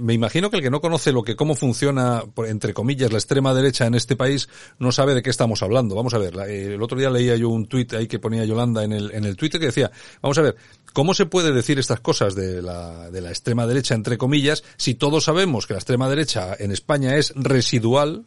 me 0.00 0.14
imagino 0.14 0.48
que 0.48 0.58
el 0.58 0.62
que 0.62 0.70
no 0.70 0.80
conoce 0.80 1.10
lo 1.10 1.24
que, 1.24 1.34
cómo 1.34 1.55
funciona, 1.56 2.22
entre 2.46 2.74
comillas, 2.74 3.12
la 3.12 3.18
extrema 3.18 3.54
derecha 3.54 3.86
en 3.86 3.94
este 3.94 4.16
país, 4.16 4.48
no 4.78 4.92
sabe 4.92 5.14
de 5.14 5.22
qué 5.22 5.30
estamos 5.30 5.62
hablando. 5.62 5.94
Vamos 5.94 6.14
a 6.14 6.18
ver, 6.18 6.34
eh, 6.48 6.74
el 6.74 6.82
otro 6.82 6.98
día 6.98 7.10
leía 7.10 7.36
yo 7.36 7.48
un 7.48 7.66
tuit 7.66 7.92
ahí 7.94 8.06
que 8.06 8.18
ponía 8.18 8.44
Yolanda 8.44 8.84
en 8.84 8.92
el, 8.92 9.10
en 9.12 9.24
el 9.24 9.36
Twitter 9.36 9.60
que 9.60 9.66
decía, 9.66 9.90
vamos 10.22 10.38
a 10.38 10.42
ver, 10.42 10.56
¿cómo 10.92 11.14
se 11.14 11.26
puede 11.26 11.52
decir 11.52 11.78
estas 11.78 12.00
cosas 12.00 12.34
de 12.34 12.62
la, 12.62 13.10
de 13.10 13.20
la 13.20 13.30
extrema 13.30 13.66
derecha, 13.66 13.94
entre 13.94 14.18
comillas, 14.18 14.64
si 14.76 14.94
todos 14.94 15.24
sabemos 15.24 15.66
que 15.66 15.74
la 15.74 15.78
extrema 15.78 16.08
derecha 16.08 16.54
en 16.58 16.72
España 16.72 17.16
es 17.16 17.32
residual 17.34 18.24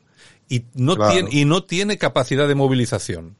y 0.50 0.64
no 0.74 0.98
tiene, 1.10 1.30
y 1.32 1.46
no 1.46 1.64
tiene 1.64 1.98
capacidad 1.98 2.48
de 2.48 2.56
movilización? 2.56 3.36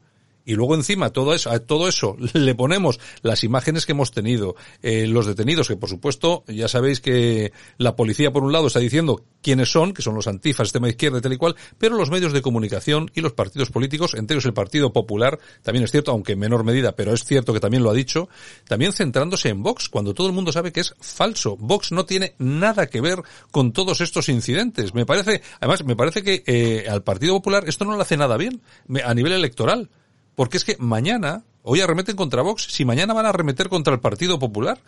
Y 0.50 0.54
luego 0.54 0.74
encima 0.74 1.10
todo 1.10 1.32
eso, 1.32 1.48
a 1.48 1.60
todo 1.60 1.86
eso 1.86 2.16
le 2.32 2.56
ponemos 2.56 2.98
las 3.22 3.44
imágenes 3.44 3.86
que 3.86 3.92
hemos 3.92 4.10
tenido, 4.10 4.56
eh, 4.82 5.06
los 5.06 5.26
detenidos, 5.26 5.68
que 5.68 5.76
por 5.76 5.88
supuesto 5.88 6.42
ya 6.48 6.66
sabéis 6.66 7.00
que 7.00 7.52
la 7.78 7.94
policía 7.94 8.32
por 8.32 8.42
un 8.42 8.50
lado 8.50 8.66
está 8.66 8.80
diciendo 8.80 9.22
quiénes 9.42 9.70
son, 9.70 9.92
que 9.92 10.02
son 10.02 10.16
los 10.16 10.26
antifas, 10.26 10.66
sistema 10.66 10.88
izquierda 10.88 11.18
y 11.18 11.20
tal 11.20 11.32
y 11.34 11.36
cual, 11.36 11.54
pero 11.78 11.96
los 11.96 12.10
medios 12.10 12.32
de 12.32 12.42
comunicación 12.42 13.12
y 13.14 13.20
los 13.20 13.32
partidos 13.32 13.70
políticos, 13.70 14.14
entre 14.14 14.34
ellos 14.34 14.44
el 14.44 14.52
Partido 14.52 14.92
Popular, 14.92 15.38
también 15.62 15.84
es 15.84 15.92
cierto, 15.92 16.10
aunque 16.10 16.32
en 16.32 16.40
menor 16.40 16.64
medida, 16.64 16.96
pero 16.96 17.14
es 17.14 17.22
cierto 17.22 17.52
que 17.52 17.60
también 17.60 17.84
lo 17.84 17.90
ha 17.90 17.94
dicho, 17.94 18.28
también 18.66 18.92
centrándose 18.92 19.50
en 19.50 19.62
Vox, 19.62 19.88
cuando 19.88 20.14
todo 20.14 20.26
el 20.26 20.32
mundo 20.32 20.50
sabe 20.50 20.72
que 20.72 20.80
es 20.80 20.96
falso. 21.00 21.56
Vox 21.58 21.92
no 21.92 22.06
tiene 22.06 22.34
nada 22.38 22.88
que 22.88 23.00
ver 23.00 23.22
con 23.52 23.72
todos 23.72 24.00
estos 24.00 24.28
incidentes. 24.28 24.94
Me 24.94 25.06
parece, 25.06 25.42
además, 25.60 25.84
me 25.84 25.94
parece 25.94 26.24
que 26.24 26.42
eh, 26.44 26.88
al 26.88 27.04
Partido 27.04 27.34
Popular 27.34 27.68
esto 27.68 27.84
no 27.84 27.94
le 27.94 28.02
hace 28.02 28.16
nada 28.16 28.36
bien 28.36 28.60
a 29.04 29.14
nivel 29.14 29.32
electoral. 29.32 29.90
Porque 30.34 30.56
es 30.56 30.64
que 30.64 30.76
mañana, 30.78 31.42
hoy 31.62 31.80
arremeten 31.80 32.16
contra 32.16 32.42
Vox, 32.42 32.66
si 32.70 32.84
mañana 32.84 33.14
van 33.14 33.26
a 33.26 33.30
arremeter 33.30 33.68
contra 33.68 33.94
el 33.94 34.00
Partido 34.00 34.38
Popular, 34.38 34.78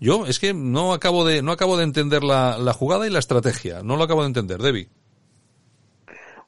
yo 0.00 0.26
es 0.26 0.38
que 0.38 0.54
no 0.54 0.92
acabo 0.92 1.24
de, 1.24 1.42
no 1.42 1.52
acabo 1.52 1.76
de 1.76 1.84
entender 1.84 2.22
la, 2.22 2.58
la 2.58 2.72
jugada 2.72 3.06
y 3.06 3.10
la 3.10 3.18
estrategia. 3.18 3.82
No 3.82 3.96
lo 3.96 4.04
acabo 4.04 4.22
de 4.22 4.28
entender, 4.28 4.60
Debbie. 4.60 4.88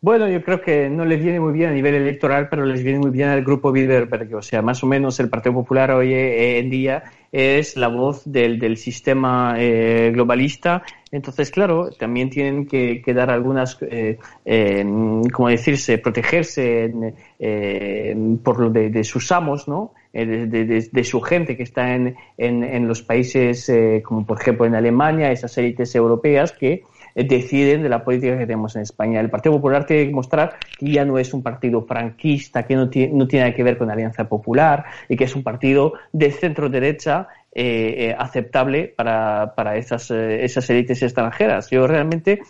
Bueno, 0.03 0.29
yo 0.29 0.43
creo 0.43 0.61
que 0.61 0.91
no 0.91 1.05
les 1.05 1.23
viene 1.23 1.39
muy 1.39 1.53
bien 1.53 1.71
a 1.71 1.73
nivel 1.73 1.95
electoral, 1.95 2.49
pero 2.49 2.67
les 2.67 2.83
viene 2.83 2.99
muy 2.99 3.11
bien 3.13 3.29
al 3.29 3.45
grupo 3.45 3.71
Bilderberg. 3.71 4.35
O 4.35 4.43
sea, 4.43 4.61
más 4.61 4.83
o 4.83 4.87
menos 4.89 5.21
el 5.21 5.29
Partido 5.29 5.55
Popular 5.55 5.93
hoy 5.93 6.13
en 6.13 6.69
día 6.71 7.05
es 7.33 7.77
la 7.79 7.89
voz 7.89 8.23
del, 8.27 8.59
del 8.59 8.77
sistema 8.77 9.55
eh, 9.57 10.11
globalista. 10.13 10.83
Entonces, 11.11 11.51
claro, 11.51 11.91
también 11.91 12.29
tienen 12.29 12.67
que, 12.67 13.01
que 13.03 13.15
dar 13.15 13.31
algunas, 13.31 13.79
eh, 13.83 14.19
eh, 14.45 14.85
como 15.33 15.49
decirse, 15.49 15.97
protegerse 15.97 16.93
eh, 17.39 18.17
por 18.45 18.61
lo 18.61 18.71
de, 18.71 18.91
de, 18.91 19.03
sus 19.03 19.33
amos, 19.33 19.67
¿no? 19.67 19.95
Eh, 20.13 20.27
de, 20.27 20.47
de, 20.47 20.89
de, 20.93 21.05
su 21.05 21.23
gente 21.23 21.57
que 21.57 21.63
está 21.63 21.95
en, 21.95 22.15
en, 22.37 22.63
en 22.63 22.87
los 22.87 23.03
países, 23.03 23.71
como 24.05 24.27
por 24.27 24.39
ejemplo 24.39 24.67
en 24.67 24.75
Alemania, 24.75 25.33
esas 25.33 25.57
élites 25.57 25.95
europeas 25.95 26.53
que 26.53 26.83
deciden 27.15 27.83
de 27.83 27.89
la 27.89 28.05
política 28.05 28.39
que 28.39 28.47
tenemos 28.47 28.77
en 28.77 28.83
España. 28.83 29.21
El 29.21 29.31
Partido 29.31 29.55
Popular 29.57 29.87
tiene 29.87 30.07
que 30.07 30.15
mostrar 30.15 30.55
que 30.79 30.91
ya 30.91 31.05
no 31.05 31.19
es 31.19 31.33
un 31.35 31.43
partido 31.43 31.83
franquista, 31.83 32.65
que 32.65 32.77
no 32.77 32.89
tiene, 32.89 33.27
tiene 33.27 33.55
que 33.55 33.63
ver 33.63 33.79
con 33.79 33.89
la 33.89 33.95
Alianza 33.95 34.29
Popular 34.29 34.85
y 35.09 35.17
que 35.17 35.25
es 35.25 35.35
un 35.35 35.43
partido 35.43 35.95
de 36.13 36.31
centro 36.31 36.69
derecha 36.69 37.29
eh, 37.55 38.09
eh, 38.09 38.17
aceptable 38.19 38.93
para, 38.97 39.55
para 39.55 39.77
esas, 39.77 40.11
eh, 40.11 40.45
esas 40.45 40.69
élites 40.71 41.03
extranjeras. 41.03 41.69
Yo 41.71 41.87
realmente, 41.87 42.41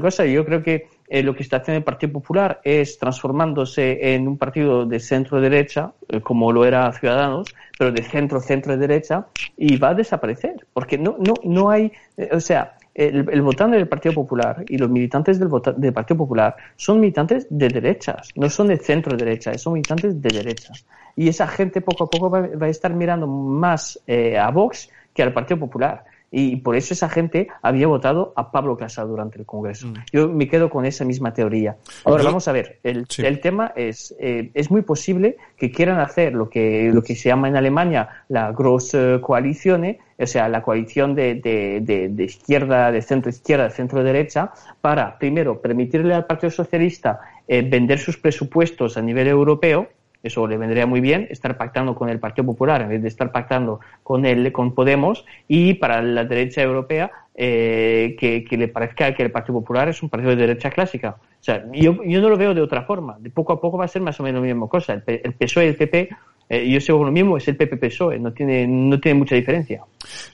cosa, 0.00 0.24
yo 0.24 0.44
creo 0.46 0.62
que 0.62 0.86
eh, 1.08 1.22
lo 1.22 1.34
que 1.34 1.42
está 1.42 1.58
haciendo 1.58 1.78
el 1.78 1.84
Partido 1.84 2.12
Popular 2.12 2.60
es 2.64 2.98
transformándose 2.98 4.14
en 4.14 4.26
un 4.26 4.38
partido 4.38 4.86
de 4.86 4.98
centro 5.00 5.40
derecha, 5.40 5.92
eh, 6.08 6.20
como 6.20 6.52
lo 6.52 6.64
era 6.64 6.90
Ciudadanos, 6.92 7.54
pero 7.76 7.92
de 7.92 8.02
centro 8.02 8.40
centro 8.40 8.76
derecha, 8.78 9.26
y 9.56 9.76
va 9.76 9.90
a 9.90 9.94
desaparecer, 9.94 10.54
porque 10.72 10.96
no 10.96 11.16
no 11.18 11.34
no 11.44 11.68
hay, 11.68 11.92
o 12.30 12.40
sea, 12.40 12.74
el, 12.94 13.42
votante 13.42 13.76
del 13.76 13.88
Partido 13.88 14.14
Popular 14.14 14.64
y 14.68 14.76
los 14.78 14.90
militantes 14.90 15.38
del, 15.38 15.48
del, 15.76 15.92
Partido 15.92 16.18
Popular 16.18 16.56
son 16.76 17.00
militantes 17.00 17.46
de 17.48 17.68
derechas, 17.68 18.30
no 18.34 18.50
son 18.50 18.68
de 18.68 18.76
centro 18.76 19.16
derecha, 19.16 19.56
son 19.58 19.74
militantes 19.74 20.20
de 20.20 20.28
derechas. 20.28 20.84
Y 21.16 21.28
esa 21.28 21.46
gente 21.46 21.80
poco 21.80 22.04
a 22.04 22.10
poco 22.10 22.30
va, 22.30 22.40
va 22.40 22.66
a 22.66 22.70
estar 22.70 22.92
mirando 22.94 23.26
más 23.26 24.00
eh, 24.06 24.38
a 24.38 24.50
Vox 24.50 24.90
que 25.14 25.22
al 25.22 25.32
Partido 25.32 25.60
Popular. 25.60 26.04
Y 26.30 26.56
por 26.56 26.76
eso 26.76 26.94
esa 26.94 27.08
gente 27.08 27.48
había 27.62 27.86
votado 27.86 28.32
a 28.36 28.52
Pablo 28.52 28.76
Casado 28.76 29.08
durante 29.08 29.38
el 29.38 29.46
Congreso. 29.46 29.88
Mm. 29.88 29.94
Yo 30.12 30.28
me 30.28 30.48
quedo 30.48 30.70
con 30.70 30.84
esa 30.84 31.04
misma 31.04 31.32
teoría. 31.32 31.76
Ahora, 32.04 32.22
vamos 32.22 32.46
a 32.46 32.52
ver, 32.52 32.78
el, 32.84 33.06
sí. 33.08 33.22
el 33.24 33.40
tema 33.40 33.72
es, 33.74 34.14
eh, 34.20 34.50
es 34.54 34.70
muy 34.70 34.82
posible 34.82 35.36
que 35.56 35.70
quieran 35.70 35.98
hacer 35.98 36.34
lo 36.34 36.48
que, 36.48 36.90
lo 36.92 37.02
que 37.02 37.16
se 37.16 37.28
llama 37.28 37.48
en 37.48 37.56
Alemania 37.56 38.08
la 38.28 38.52
Grosse 38.52 39.20
Coalition, 39.20 39.96
o 40.18 40.26
sea, 40.26 40.48
la 40.48 40.62
coalición 40.62 41.14
de, 41.14 41.34
de, 41.36 41.80
de, 41.82 42.08
de 42.08 42.24
izquierda, 42.24 42.92
de 42.92 43.02
centro 43.02 43.30
izquierda, 43.30 43.64
de 43.64 43.70
centro 43.70 44.02
derecha, 44.04 44.52
para, 44.80 45.18
primero, 45.18 45.60
permitirle 45.60 46.14
al 46.14 46.26
Partido 46.26 46.50
Socialista 46.50 47.20
eh, 47.48 47.62
vender 47.62 47.98
sus 47.98 48.16
presupuestos 48.16 48.96
a 48.96 49.02
nivel 49.02 49.26
europeo, 49.26 49.88
eso 50.22 50.46
le 50.46 50.56
vendría 50.56 50.86
muy 50.86 51.00
bien, 51.00 51.26
estar 51.30 51.56
pactando 51.56 51.94
con 51.94 52.08
el 52.08 52.18
Partido 52.18 52.46
Popular 52.46 52.82
en 52.82 52.88
vez 52.88 53.02
de 53.02 53.08
estar 53.08 53.32
pactando 53.32 53.80
con 54.02 54.26
el, 54.26 54.52
con 54.52 54.74
Podemos 54.74 55.24
y 55.48 55.74
para 55.74 56.02
la 56.02 56.24
derecha 56.24 56.62
europea 56.62 57.10
eh, 57.34 58.16
que, 58.18 58.44
que, 58.44 58.56
le 58.56 58.68
parezca 58.68 59.14
que 59.14 59.22
el 59.22 59.30
Partido 59.30 59.60
Popular 59.60 59.88
es 59.88 60.02
un 60.02 60.10
partido 60.10 60.30
de 60.30 60.36
derecha 60.36 60.70
clásica. 60.70 61.16
O 61.18 61.42
sea, 61.42 61.64
yo, 61.72 62.04
yo 62.04 62.20
no 62.20 62.28
lo 62.28 62.36
veo 62.36 62.52
de 62.52 62.60
otra 62.60 62.82
forma. 62.82 63.16
De 63.18 63.30
poco 63.30 63.54
a 63.54 63.60
poco 63.60 63.78
va 63.78 63.86
a 63.86 63.88
ser 63.88 64.02
más 64.02 64.20
o 64.20 64.22
menos 64.22 64.42
la 64.42 64.48
misma 64.48 64.68
cosa. 64.68 64.92
El, 64.92 65.02
el 65.06 65.32
PSOE 65.32 65.64
y 65.64 65.68
el 65.68 65.76
PP 65.76 66.10
eh, 66.50 66.68
yo 66.68 66.80
sigo 66.80 67.04
lo 67.04 67.12
mismo, 67.12 67.36
es 67.36 67.46
el 67.46 67.56
PP 67.56 67.76
PSOE, 67.76 68.18
no 68.18 68.32
tiene, 68.32 68.66
no 68.66 68.98
tiene 68.98 69.20
mucha 69.20 69.36
diferencia. 69.36 69.84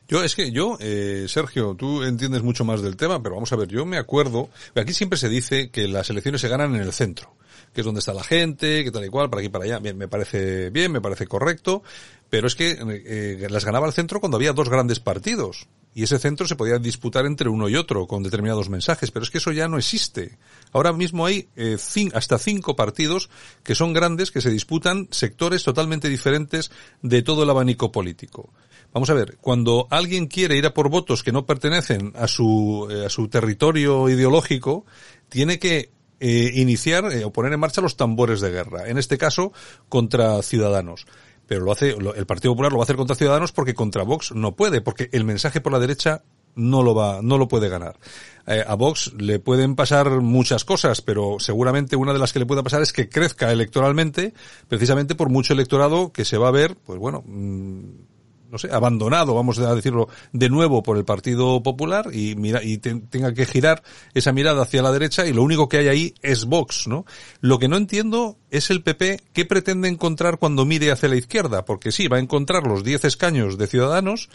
Yo, 0.09 0.25
es 0.25 0.35
que 0.35 0.51
yo, 0.51 0.79
eh, 0.81 1.27
Sergio, 1.29 1.75
tú 1.75 2.05
entiendes 2.05 2.43
mucho 2.43 2.65
más 2.65 2.81
del 2.81 2.97
tema, 2.97 3.23
pero 3.23 3.35
vamos 3.35 3.53
a 3.53 3.57
ver, 3.57 3.69
yo 3.69 3.85
me 3.85 3.99
acuerdo, 3.99 4.49
aquí 4.75 4.95
siempre 4.95 5.19
se 5.19 5.29
dice 5.29 5.69
que 5.69 5.87
las 5.87 6.09
elecciones 6.09 6.41
se 6.41 6.49
ganan 6.49 6.75
en 6.75 6.81
el 6.81 6.95
centro 6.95 7.35
que 7.73 7.81
es 7.81 7.85
donde 7.85 8.01
está 8.01 8.15
la 8.15 8.25
gente, 8.25 8.85
que 8.85 8.91
tal 8.91 9.05
y 9.05 9.09
cual, 9.09 9.31
para 9.31 9.41
aquí 9.41 9.49
para 9.49 9.65
allá. 9.65 9.79
Bien, 9.79 9.97
me 9.97 10.09
parece 10.09 10.71
bien, 10.71 10.93
me 10.93 11.01
parece 11.01 11.27
correcto, 11.27 11.83
pero 12.31 12.47
es 12.47 12.55
que 12.55 12.77
eh, 12.81 13.47
las 13.51 13.65
ganaba 13.65 13.87
el 13.87 13.93
centro 13.93 14.21
cuando 14.21 14.37
había 14.37 14.53
dos 14.53 14.69
grandes 14.69 15.01
partidos. 15.01 15.69
Y 15.95 16.03
ese 16.03 16.19
centro 16.19 16.47
se 16.47 16.57
podía 16.57 16.79
disputar 16.79 17.25
entre 17.25 17.49
uno 17.49 17.71
y 17.71 17.77
otro 17.77 18.07
con 18.07 18.23
determinados 18.23 18.69
mensajes, 18.69 19.11
pero 19.11 19.25
es 19.25 19.31
que 19.31 19.39
eso 19.39 19.51
ya 19.51 19.67
no 19.67 19.79
existe. 19.79 20.37
Ahora 20.73 20.93
mismo 20.93 21.25
hay 21.25 21.49
eh, 21.57 21.79
hasta 22.13 22.39
cinco 22.39 22.77
partidos 22.77 23.31
que 23.63 23.75
son 23.75 23.95
grandes, 23.95 24.31
que 24.31 24.43
se 24.43 24.51
disputan 24.51 25.09
sectores 25.11 25.65
totalmente 25.65 26.11
diferentes 26.11 26.71
de 27.01 27.23
todo 27.23 27.45
el 27.45 27.49
abanico 27.51 27.93
político. 27.93 28.53
Vamos 28.93 29.09
a 29.09 29.15
ver, 29.15 29.39
cuando 29.41 29.89
alguien 29.91 30.27
quiere 30.27 30.57
ir 30.57 30.67
a 30.67 30.75
por 30.75 30.91
votos 30.91 31.23
que 31.23 31.33
no 31.33 31.47
pertenecen 31.47 32.13
a 32.15 32.29
su, 32.29 32.89
eh, 32.91 33.07
a 33.07 33.09
su 33.09 33.29
territorio 33.29 34.09
ideológico, 34.11 34.85
tiene 35.31 35.59
que 35.59 35.91
eh, 36.21 36.51
iniciar 36.55 37.13
eh, 37.13 37.25
o 37.25 37.33
poner 37.33 37.53
en 37.53 37.61
marcha 37.61 37.81
los 37.81 37.97
tambores 37.97 38.41
de 38.41 38.51
guerra, 38.51 38.89
en 38.89 38.99
este 38.99 39.19
caso 39.19 39.53
contra 39.89 40.43
Ciudadanos. 40.43 41.07
Pero 41.47 41.65
lo 41.65 41.73
hace, 41.73 41.91
el 41.91 42.27
Partido 42.27 42.53
Popular 42.53 42.73
lo 42.73 42.79
va 42.79 42.83
a 42.83 42.87
hacer 42.87 42.97
contra 42.97 43.17
Ciudadanos 43.17 43.53
porque 43.53 43.75
contra 43.75 44.03
Vox 44.03 44.33
no 44.33 44.57
puede, 44.57 44.81
porque 44.81 45.09
el 45.13 45.25
mensaje 45.25 45.61
por 45.61 45.73
la 45.73 45.79
derecha 45.79 46.25
no 46.57 46.83
lo 46.83 46.95
va, 46.95 47.21
no 47.23 47.39
lo 47.39 47.47
puede 47.47 47.69
ganar. 47.69 47.97
Eh, 48.47 48.65
a 48.67 48.75
Vox 48.75 49.13
le 49.19 49.39
pueden 49.39 49.77
pasar 49.77 50.11
muchas 50.23 50.65
cosas, 50.65 51.03
pero 51.03 51.37
seguramente 51.39 51.95
una 51.95 52.13
de 52.13 52.19
las 52.19 52.33
que 52.33 52.39
le 52.41 52.47
pueda 52.47 52.63
pasar 52.63 52.83
es 52.83 52.93
que 52.93 53.09
crezca 53.09 53.53
electoralmente, 53.53 54.33
precisamente 54.67 55.15
por 55.15 55.29
mucho 55.29 55.53
electorado 55.53 56.13
que 56.13 56.25
se 56.25 56.39
va 56.39 56.49
a 56.49 56.53
ver, 56.53 56.77
pues 56.77 56.99
bueno, 56.99 57.23
mmm, 57.27 57.81
no 58.51 58.59
sé, 58.59 58.69
abandonado, 58.73 59.35
vamos 59.35 59.59
a 59.59 59.75
decirlo, 59.75 60.09
de 60.33 60.49
nuevo 60.49 60.83
por 60.83 60.97
el 60.97 61.05
Partido 61.05 61.63
Popular 61.63 62.09
y 62.13 62.35
mira, 62.37 62.63
y 62.63 62.79
te, 62.79 62.95
tenga 62.95 63.35
que 63.35 63.47
girar 63.47 63.83
esa 64.15 64.33
mirada 64.33 64.63
hacia 64.63 64.83
la 64.83 64.93
derecha 64.93 65.27
y 65.27 65.33
lo 65.33 65.43
único 65.43 65.69
que 65.69 65.79
hay 65.79 65.89
ahí 65.89 66.15
es 66.23 66.47
Vox, 66.47 66.87
¿no? 66.87 67.05
Lo 67.41 67.59
que 67.59 67.69
no 67.69 67.77
entiendo 67.77 68.39
es 68.51 68.71
el 68.71 68.83
PP 68.83 69.21
qué 69.33 69.45
pretende 69.45 69.89
encontrar 69.89 70.39
cuando 70.39 70.65
mire 70.65 70.91
hacia 70.91 71.09
la 71.09 71.17
izquierda, 71.17 71.65
porque 71.65 71.93
sí, 71.93 72.09
va 72.09 72.19
a 72.19 72.21
encontrar 72.21 72.67
los 72.67 72.85
10 72.85 73.05
escaños 73.05 73.59
de 73.59 73.67
Ciudadanos 73.67 74.29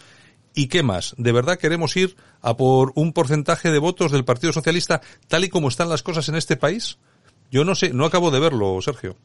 ¿Y 0.54 0.68
qué 0.68 0.82
más? 0.82 1.14
¿De 1.16 1.32
verdad 1.32 1.58
queremos 1.58 1.96
ir 1.96 2.16
a 2.40 2.56
por 2.56 2.92
un 2.94 3.12
porcentaje 3.12 3.70
de 3.70 3.78
votos 3.78 4.12
del 4.12 4.24
Partido 4.24 4.52
Socialista 4.52 5.00
tal 5.28 5.44
y 5.44 5.48
como 5.48 5.68
están 5.68 5.88
las 5.88 6.02
cosas 6.02 6.28
en 6.28 6.36
este 6.36 6.56
país? 6.56 6.98
Yo 7.50 7.64
no 7.64 7.74
sé, 7.74 7.92
no 7.92 8.04
acabo 8.04 8.30
de 8.30 8.40
verlo, 8.40 8.80
Sergio. 8.82 9.16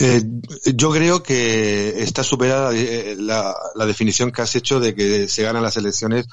Eh, 0.00 0.22
yo 0.76 0.92
creo 0.92 1.24
que 1.24 2.02
está 2.02 2.22
superada 2.22 2.70
eh, 2.72 3.16
la, 3.18 3.52
definición 3.84 4.30
que 4.30 4.42
has 4.42 4.54
hecho 4.54 4.78
de 4.78 4.94
que 4.94 5.26
se 5.26 5.42
ganan 5.42 5.64
las 5.64 5.76
elecciones 5.76 6.26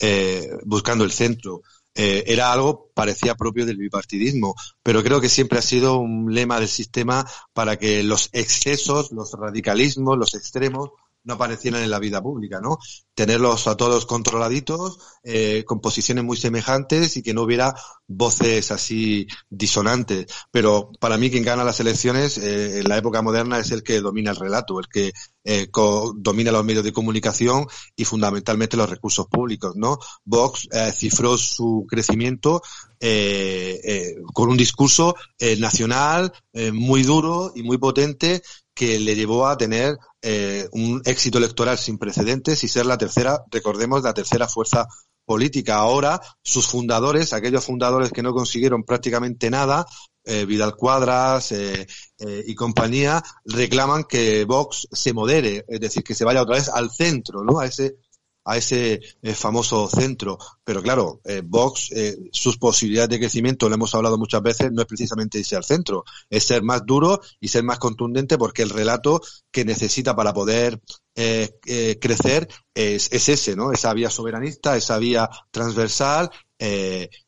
eh, 0.00 0.50
buscando 0.64 1.04
el 1.04 1.12
centro. 1.12 1.62
Era 1.94 2.52
algo 2.52 2.90
parecía 2.94 3.34
propio 3.34 3.66
del 3.66 3.76
bipartidismo, 3.76 4.54
pero 4.82 5.02
creo 5.02 5.20
que 5.20 5.28
siempre 5.28 5.58
ha 5.58 5.62
sido 5.62 5.98
un 5.98 6.32
lema 6.32 6.58
del 6.58 6.68
sistema 6.68 7.26
para 7.52 7.78
que 7.78 8.02
los 8.02 8.30
excesos, 8.32 9.12
los 9.12 9.32
radicalismos, 9.32 10.16
los 10.16 10.32
extremos 10.32 10.88
no 11.24 11.34
aparecieran 11.34 11.82
en 11.82 11.90
la 11.90 11.98
vida 11.98 12.22
pública, 12.22 12.60
¿no? 12.60 12.78
Tenerlos 13.14 13.66
a 13.66 13.76
todos 13.76 14.06
controladitos, 14.06 14.98
eh, 15.22 15.64
con 15.66 15.80
posiciones 15.80 16.24
muy 16.24 16.36
semejantes 16.36 17.16
y 17.16 17.22
que 17.22 17.34
no 17.34 17.42
hubiera 17.42 17.74
voces 18.06 18.70
así 18.70 19.26
disonantes. 19.48 20.26
Pero 20.50 20.90
para 20.98 21.16
mí 21.18 21.30
quien 21.30 21.44
gana 21.44 21.64
las 21.64 21.80
elecciones 21.80 22.38
eh, 22.38 22.80
en 22.80 22.88
la 22.88 22.98
época 22.98 23.22
moderna 23.22 23.58
es 23.58 23.70
el 23.70 23.82
que 23.82 24.00
domina 24.00 24.30
el 24.30 24.36
relato, 24.36 24.80
el 24.80 24.88
que 24.88 25.12
eh, 25.44 25.68
domina 26.16 26.52
los 26.52 26.64
medios 26.64 26.84
de 26.84 26.92
comunicación 26.92 27.66
y 27.96 28.04
fundamentalmente 28.04 28.76
los 28.76 28.88
recursos 28.88 29.26
públicos, 29.26 29.74
¿no? 29.76 29.98
Vox 30.24 30.68
eh, 30.70 30.92
cifró 30.92 31.36
su 31.36 31.86
crecimiento 31.88 32.62
eh, 33.00 33.80
eh, 33.82 34.14
con 34.32 34.48
un 34.48 34.56
discurso 34.56 35.16
nacional 35.58 36.32
muy 36.72 37.02
duro 37.02 37.52
y 37.56 37.64
muy 37.64 37.78
potente 37.78 38.42
que 38.74 38.98
le 38.98 39.14
llevó 39.14 39.46
a 39.46 39.56
tener 39.56 39.96
eh, 40.22 40.68
un 40.72 41.02
éxito 41.04 41.38
electoral 41.38 41.78
sin 41.78 41.98
precedentes 41.98 42.62
y 42.64 42.68
ser 42.68 42.86
la 42.86 42.98
tercera, 42.98 43.42
recordemos, 43.50 44.02
la 44.02 44.14
tercera 44.14 44.48
fuerza 44.48 44.86
política. 45.24 45.76
Ahora, 45.76 46.20
sus 46.42 46.66
fundadores, 46.66 47.32
aquellos 47.32 47.64
fundadores 47.64 48.10
que 48.10 48.22
no 48.22 48.32
consiguieron 48.32 48.84
prácticamente 48.84 49.50
nada, 49.50 49.86
eh, 50.24 50.44
Vidal 50.44 50.76
Cuadras, 50.76 51.52
eh, 51.52 51.86
eh, 52.18 52.44
y 52.46 52.54
compañía 52.54 53.22
reclaman 53.44 54.04
que 54.04 54.44
Vox 54.44 54.88
se 54.92 55.12
modere, 55.12 55.64
es 55.66 55.80
decir, 55.80 56.02
que 56.04 56.14
se 56.14 56.24
vaya 56.24 56.42
otra 56.42 56.56
vez 56.56 56.68
al 56.68 56.90
centro, 56.90 57.42
¿no? 57.42 57.58
A 57.58 57.66
ese 57.66 57.96
a 58.44 58.56
ese 58.56 59.00
eh, 59.22 59.34
famoso 59.34 59.88
centro. 59.88 60.38
Pero 60.64 60.82
claro, 60.82 61.20
eh, 61.24 61.42
Vox, 61.44 61.90
eh, 61.92 62.16
sus 62.32 62.58
posibilidades 62.58 63.10
de 63.10 63.20
crecimiento, 63.20 63.68
lo 63.68 63.74
hemos 63.74 63.94
hablado 63.94 64.18
muchas 64.18 64.42
veces, 64.42 64.72
no 64.72 64.82
es 64.82 64.88
precisamente 64.88 65.38
irse 65.38 65.56
al 65.56 65.64
centro, 65.64 66.04
es 66.28 66.44
ser 66.44 66.62
más 66.62 66.84
duro 66.84 67.20
y 67.40 67.48
ser 67.48 67.62
más 67.62 67.78
contundente 67.78 68.38
porque 68.38 68.62
el 68.62 68.70
relato 68.70 69.20
que 69.50 69.64
necesita 69.64 70.16
para 70.16 70.32
poder 70.32 70.80
crecer 71.14 72.48
es, 72.72 73.12
es, 73.12 73.28
ese, 73.28 73.54
¿no? 73.54 73.70
Esa 73.70 73.92
vía 73.92 74.08
soberanista, 74.08 74.78
esa 74.78 74.96
vía 74.96 75.28
transversal, 75.50 76.30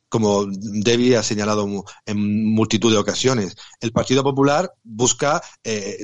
como 0.08 0.46
Debbie 0.46 1.18
ha 1.18 1.22
señalado 1.22 1.68
en 2.06 2.54
multitud 2.54 2.90
de 2.90 2.98
ocasiones. 2.98 3.54
El 3.80 3.92
Partido 3.92 4.22
Popular 4.22 4.72
busca 4.82 5.42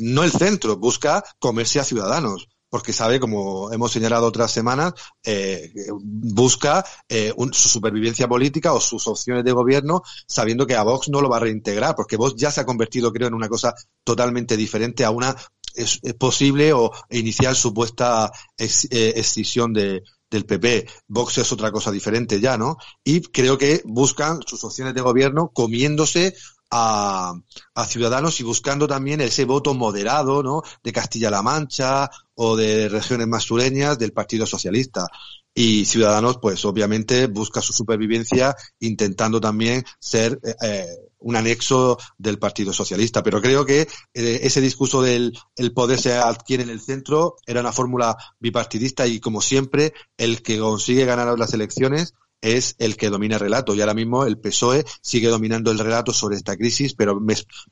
no 0.02 0.24
el 0.24 0.30
centro, 0.30 0.76
busca 0.76 1.24
comerse 1.38 1.80
a 1.80 1.84
ciudadanos 1.84 2.49
porque 2.70 2.92
sabe, 2.92 3.20
como 3.20 3.72
hemos 3.72 3.92
señalado 3.92 4.26
otras 4.26 4.52
semanas, 4.52 4.94
eh, 5.24 5.72
busca 5.92 6.84
eh, 7.08 7.34
su 7.52 7.68
supervivencia 7.68 8.28
política 8.28 8.72
o 8.72 8.80
sus 8.80 9.06
opciones 9.08 9.44
de 9.44 9.52
gobierno, 9.52 10.02
sabiendo 10.26 10.66
que 10.66 10.76
a 10.76 10.84
Vox 10.84 11.08
no 11.08 11.20
lo 11.20 11.28
va 11.28 11.38
a 11.38 11.40
reintegrar, 11.40 11.96
porque 11.96 12.16
Vox 12.16 12.36
ya 12.36 12.50
se 12.50 12.60
ha 12.60 12.66
convertido, 12.66 13.12
creo, 13.12 13.28
en 13.28 13.34
una 13.34 13.48
cosa 13.48 13.74
totalmente 14.04 14.56
diferente 14.56 15.04
a 15.04 15.10
una 15.10 15.36
es, 15.74 16.00
posible 16.18 16.72
o 16.72 16.92
inicial 17.10 17.56
supuesta 17.56 18.30
eh, 18.56 19.12
escisión 19.16 19.72
de, 19.72 20.02
del 20.30 20.46
PP. 20.46 20.86
Vox 21.08 21.38
es 21.38 21.52
otra 21.52 21.72
cosa 21.72 21.90
diferente 21.90 22.40
ya, 22.40 22.56
¿no? 22.56 22.76
Y 23.02 23.20
creo 23.20 23.58
que 23.58 23.82
buscan 23.84 24.40
sus 24.46 24.62
opciones 24.64 24.94
de 24.94 25.00
gobierno 25.00 25.50
comiéndose 25.52 26.34
a, 26.70 27.34
a, 27.74 27.84
ciudadanos 27.86 28.40
y 28.40 28.44
buscando 28.44 28.86
también 28.86 29.20
ese 29.20 29.44
voto 29.44 29.74
moderado, 29.74 30.42
¿no? 30.42 30.62
De 30.82 30.92
Castilla-La 30.92 31.42
Mancha 31.42 32.10
o 32.34 32.56
de 32.56 32.88
regiones 32.88 33.26
más 33.26 33.44
sureñas 33.44 33.98
del 33.98 34.12
Partido 34.12 34.46
Socialista. 34.46 35.06
Y 35.52 35.84
Ciudadanos, 35.84 36.38
pues 36.40 36.64
obviamente 36.64 37.26
busca 37.26 37.60
su 37.60 37.72
supervivencia 37.72 38.54
intentando 38.78 39.40
también 39.40 39.84
ser 39.98 40.38
eh, 40.44 40.54
eh 40.62 40.86
un 41.20 41.36
anexo 41.36 41.98
del 42.18 42.38
Partido 42.38 42.72
Socialista. 42.72 43.22
Pero 43.22 43.40
creo 43.40 43.64
que 43.64 43.82
eh, 44.14 44.40
ese 44.42 44.60
discurso 44.60 45.02
del 45.02 45.38
el 45.56 45.72
poder 45.72 46.00
se 46.00 46.14
adquiere 46.14 46.62
en 46.62 46.70
el 46.70 46.80
centro 46.80 47.36
era 47.46 47.60
una 47.60 47.72
fórmula 47.72 48.16
bipartidista 48.38 49.06
y 49.06 49.20
como 49.20 49.40
siempre 49.40 49.92
el 50.16 50.42
que 50.42 50.58
consigue 50.58 51.04
ganar 51.04 51.38
las 51.38 51.52
elecciones 51.54 52.14
es 52.40 52.76
el 52.78 52.96
que 52.96 53.10
domina 53.10 53.36
el 53.36 53.40
relato. 53.40 53.74
Y 53.74 53.80
ahora 53.80 53.94
mismo 53.94 54.24
el 54.24 54.38
PSOE 54.38 54.84
sigue 55.00 55.28
dominando 55.28 55.70
el 55.70 55.78
relato 55.78 56.12
sobre 56.12 56.36
esta 56.36 56.56
crisis, 56.56 56.94
pero 56.94 57.20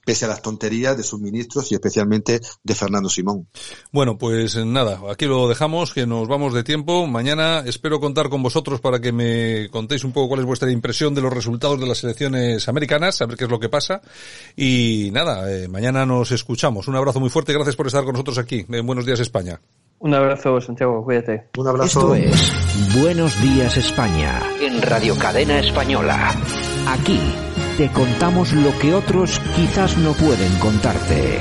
pese 0.05 0.25
a 0.25 0.29
las 0.29 0.43
tonterías 0.43 0.97
de 0.97 1.03
sus 1.03 1.21
ministros 1.21 1.71
y 1.73 1.75
especialmente 1.75 2.41
de 2.63 2.75
Fernando 2.75 3.09
Simón. 3.09 3.49
Bueno, 3.93 4.19
pues 4.19 4.57
nada, 4.65 5.01
aquí 5.11 5.27
lo 5.27 5.49
dejamos, 5.49 5.93
que 5.93 6.07
nos 6.07 6.29
vamos 6.29 6.55
de 6.55 6.65
tiempo. 6.65 7.07
Mañana 7.07 7.63
espero 7.67 8.01
contar 8.01 8.29
con 8.29 8.43
vosotros 8.43 8.81
para 8.81 9.01
que 9.01 9.13
me 9.13 9.69
contéis 9.71 10.05
un 10.05 10.13
poco 10.13 10.29
cuál 10.29 10.41
es 10.41 10.47
vuestra 10.47 10.71
impresión 10.71 11.15
de 11.15 11.23
los 11.23 11.33
resultados 11.33 11.81
de 11.81 11.87
las 11.87 12.05
elecciones 12.05 12.69
americanas, 12.69 13.21
a 13.21 13.27
ver 13.27 13.37
qué 13.37 13.45
es 13.45 13.51
lo 13.51 13.61
que 13.61 13.69
pasa. 13.69 14.01
Y 14.57 15.11
nada, 15.13 15.51
eh, 15.53 15.69
mañana 15.69 16.05
nos 16.07 16.31
escuchamos. 16.33 16.89
Un 16.89 16.97
abrazo 16.97 17.21
muy 17.21 17.31
fuerte 17.31 17.53
gracias 17.53 17.77
por 17.77 17.87
estar 17.87 18.05
con 18.05 18.13
nosotros 18.13 18.39
aquí 18.39 18.65
en 18.69 18.87
Buenos 18.87 19.07
Días 19.07 19.21
España. 19.21 19.61
Un 20.01 20.15
abrazo, 20.15 20.61
Santiago, 20.61 21.03
cuídate. 21.05 21.49
Un 21.57 21.67
abrazo. 21.67 22.15
Esto 22.15 22.37
es 22.37 22.99
Buenos 23.01 23.41
Días 23.43 23.77
España 23.77 24.41
en 24.61 24.81
Radio 24.81 25.17
Cadena 25.19 25.59
Española. 25.59 26.33
Aquí 26.87 27.21
te 27.77 27.91
contamos 27.91 28.53
lo 28.53 28.77
que 28.79 28.95
otros 28.95 29.41
quizás 29.57 29.99
no 29.99 30.13
pueden 30.13 30.57
contarte. 30.59 31.41